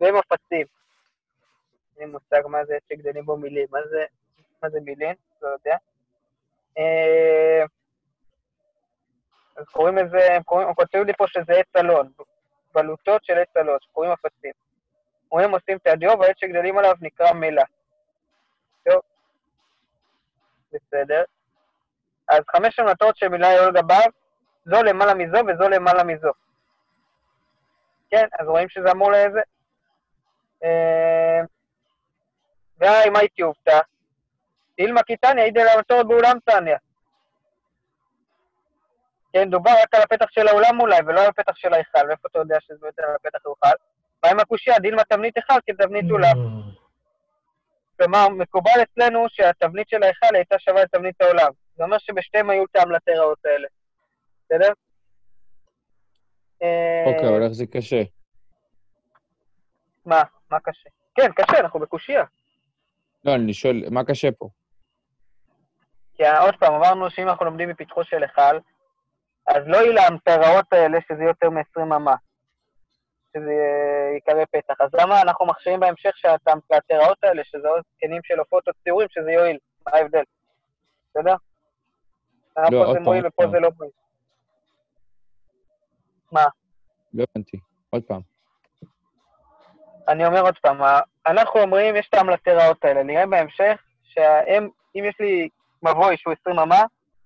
[0.00, 0.66] ומפצים.
[1.98, 4.04] אין לי מושג מה זה עץ שגדלים בו מילים, מה זה,
[4.62, 5.14] מה זה מילים?
[5.42, 5.76] לא יודע.
[6.78, 7.64] אה,
[9.56, 12.10] אז קוראים לזה, הם קוראים, הם כותבים לי פה שזה עץ אלון,
[12.74, 14.52] בלוטות של עץ אלון, שקוראים אפצים.
[15.32, 17.64] אומרים עושים את הדיו, והעץ שגדלים עליו נקרא מלה.
[18.88, 19.00] טוב,
[20.72, 21.24] בסדר.
[22.28, 22.80] אז חמש
[23.14, 24.10] של מילה על גביו,
[24.64, 26.30] זו למעלה מזו וזו למעלה מזו.
[28.10, 29.40] כן, אז רואים שזה אמור לזה.
[30.64, 31.40] אה,
[32.78, 33.78] והי, מה הייתי הופתע?
[34.78, 36.76] אילמה קיטניה, אידי למטורת באולם תניא.
[39.32, 42.38] כן, דובר רק על הפתח של האולם אולי, ולא על הפתח של ההיכל, ואיפה אתה
[42.38, 43.76] יודע שזה באמת על הפתח ההיכל?
[44.24, 44.78] מה עם הקושייה?
[44.78, 46.36] דילמה תבנית היכל כתבנית אולם.
[47.96, 51.50] כלומר, מקובל אצלנו שהתבנית של ההיכל הייתה שווה לתבנית העולם.
[51.76, 53.68] זה אומר שבשתיהם היו את ההמלטראות האלה.
[54.44, 54.72] בסדר?
[56.62, 58.02] אה, אוקיי, אבל איך זה קשה?
[60.06, 60.22] מה?
[60.50, 60.88] מה קשה?
[61.14, 62.24] כן, קשה, אנחנו בקושייה.
[63.24, 64.48] לא, אני שואל, מה קשה פה?
[66.14, 68.58] כי עוד פעם, אמרנו שאם אנחנו לומדים מפתחו של היכל,
[69.46, 72.14] אז לא יהיו להמטראות האלה שזה יותר מ-20 אמה,
[73.36, 73.52] שזה
[74.14, 74.80] ייקרא פתח.
[74.80, 79.30] אז למה אנחנו מכשירים בהמשך שההמטראות האלה, שזה עוד זקנים של עופות או ציורים, שזה
[79.32, 79.58] יועיל?
[79.86, 80.22] מה ההבדל?
[81.10, 81.34] בסדר?
[82.56, 83.52] לא, פה עוד זה פעם, מועיל עוד ופה פעם.
[83.52, 83.92] זה לא מועיל?
[86.32, 86.44] מה?
[87.14, 87.56] לא הבנתי.
[87.90, 88.20] עוד פעם.
[90.08, 90.80] אני אומר עוד פעם,
[91.26, 95.48] אנחנו אומרים, יש את ההמלטראות האלה, נראה בהמשך שהם, אם יש לי
[95.82, 96.82] מבוי שהוא 20 אמה,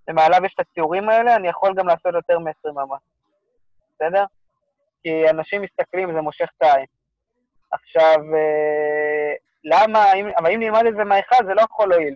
[0.08, 2.96] ומעליו יש את הציורים האלה, אני יכול גם לעשות יותר מ-20 אמה.
[3.94, 4.24] בסדר?
[5.02, 6.86] כי אנשים מסתכלים, זה מושך את העין.
[7.72, 9.34] עכשיו, אה,
[9.64, 12.14] למה, אם, אבל אם נלמד את זה מההיכל, זה לא יכול להועיל.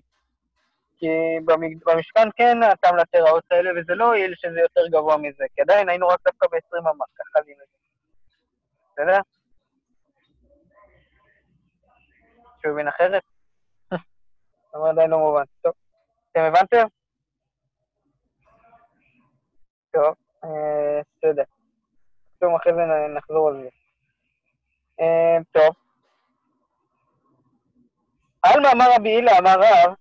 [0.98, 1.06] כי
[1.86, 6.08] במשכן כן את ההמלטראות האלה, וזה לא הועיל שזה יותר גבוה מזה, כי עדיין היינו
[6.08, 7.56] רק דווקא ב-20 אמה, ככה מבין.
[8.92, 9.20] בסדר?
[12.62, 13.22] שהוא מבין אחרת?
[14.74, 15.44] אבל עדיין לא מובן.
[15.62, 15.72] טוב,
[16.32, 16.86] אתם הבנתם?
[19.90, 21.42] טוב, אה, בסדר.
[22.38, 22.80] טוב, אחרי זה
[23.14, 23.68] נחזור על זה.
[25.00, 25.74] אה, טוב.
[28.42, 29.94] על מאמר רבי הילה אמר רב,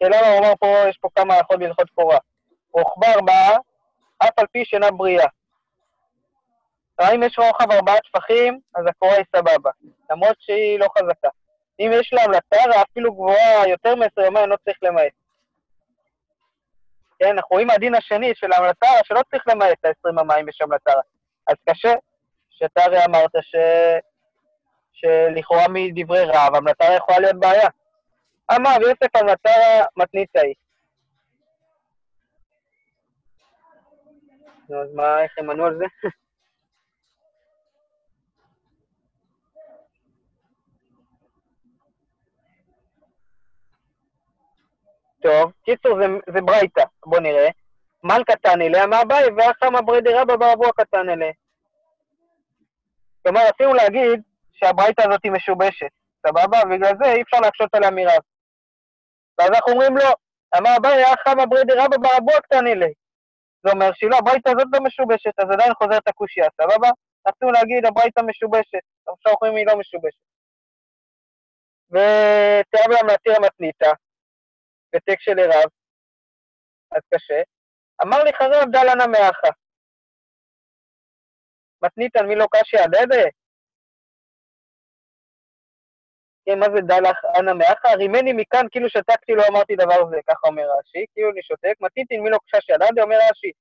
[0.00, 2.18] למה הוא אמר פה, יש פה כמה הלכות בהלכות קורה.
[2.72, 3.56] רוחבה ארבעה,
[4.18, 5.26] אף על פי שאינה בריאה.
[7.14, 9.70] אם יש רוחב ארבעה טפחים, אז הקורה היא סבבה,
[10.10, 11.28] למרות שהיא לא חזקה.
[11.80, 15.12] אם יש לה המלטרה אפילו גבוהה יותר מ-10 ימים, לא צריך למעט.
[17.18, 21.02] כן, אנחנו רואים מהדין השני של המלטרה, שלא צריך למעט את ה-20 המים יש המלטרה.
[21.46, 21.92] אז קשה,
[22.50, 23.56] שאתה הרי אמרת ש...
[24.92, 27.68] שלכאורה מדברי רב, המלטרה יכולה להיות בעיה.
[28.52, 30.54] יוסף המלטרה מתניתה היא.
[34.68, 35.84] נו, אז מה, איך הם ענו על זה?
[45.22, 47.48] טוב, קיצור זה, זה ברייתא, בוא נראה.
[48.04, 51.32] מן קטן אליה מהבאי, ואחם אברי רבא ברבוע קטן אליה.
[53.22, 54.22] כלומר, רצינו להגיד
[54.52, 55.90] שהברייתא הזאת היא משובשת,
[56.26, 56.64] סבבה?
[56.64, 58.22] בגלל זה אי אפשר להקשות עליה מרב.
[59.38, 60.10] ואז אנחנו אומרים לו,
[60.58, 62.88] אמר אביי, אחם אברי רבא ברבוע קטן אליה.
[63.62, 66.88] זה אומר שלא, הברייתא הזאת לא משובשת, אז עדיין חוזרת הקושייה, סבבה?
[67.28, 70.24] רצינו להגיד, הברייתא משובשת, עכשיו אומרים היא לא משובשת.
[71.90, 73.92] ותיאב לה להתיר המתניתא,
[74.92, 75.68] בטק של ערב,
[76.90, 77.42] אז קשה.
[78.02, 79.48] אמר לי חרב דלנה מאחה.
[81.82, 83.24] מתניתן מי לא קשיא הדדה?
[86.56, 87.88] מה זה דלך אנא מאחה?
[87.94, 91.74] רימני מכאן כאילו שתקתי לא אמרתי דבר זה, ככה אומר רש"י, כאילו אני שותק.
[91.80, 93.02] מתניתין מי לא קשיא הדדה?
[93.02, 93.52] אומר רש"י,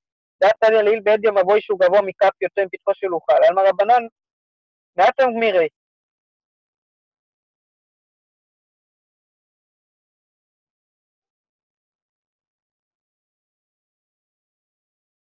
[0.41, 3.43] דעת תניא לעיל בעדיה מבוי שהוא גבוה מכף יוצא מפתחו של אוכל.
[3.47, 4.03] עלמא רבנן,
[4.97, 5.67] מעטם גמירי.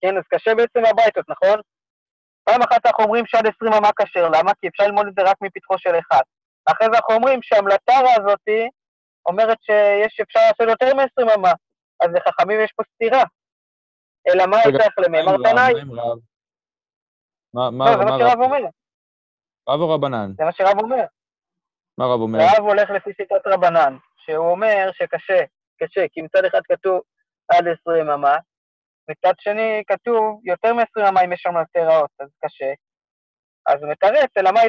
[0.00, 1.60] כן, אז קשה בעצם הברייתות, נכון?
[2.44, 4.52] פעם אחת אנחנו אומרים שעד 20 אמה כשר, למה?
[4.60, 6.22] כי אפשר ללמוד את זה רק מפתחו של אחד.
[6.72, 8.68] אחרי זה אנחנו אומרים שהמלטרה הזאתי
[9.26, 11.52] אומרת שיש אפשר לעשות יותר מ-20 אמה,
[12.00, 13.22] אז לחכמים יש פה סתירה.
[14.28, 15.36] אלא מה הייתה למימר?
[15.36, 15.72] תנאי?
[17.54, 17.70] מה?
[17.70, 18.58] מה- לא, זה מה שרב אומר,
[19.68, 20.30] רב או רבנן?
[20.38, 21.04] זה מה שרב אומר.
[21.98, 22.38] מה רב אומר?
[22.38, 25.44] רב הולך לפי שיטת רבנן, שהוא אומר שקשה,
[25.82, 27.00] קשה, כי מצד אחד כתוב
[27.48, 28.36] עד 20 אמה,
[29.10, 32.72] מצד שני כתוב יותר מ-20 אמה אם יש שם יותר רעות, אז קשה.
[33.66, 34.60] אז הוא מתרץ, אלא מה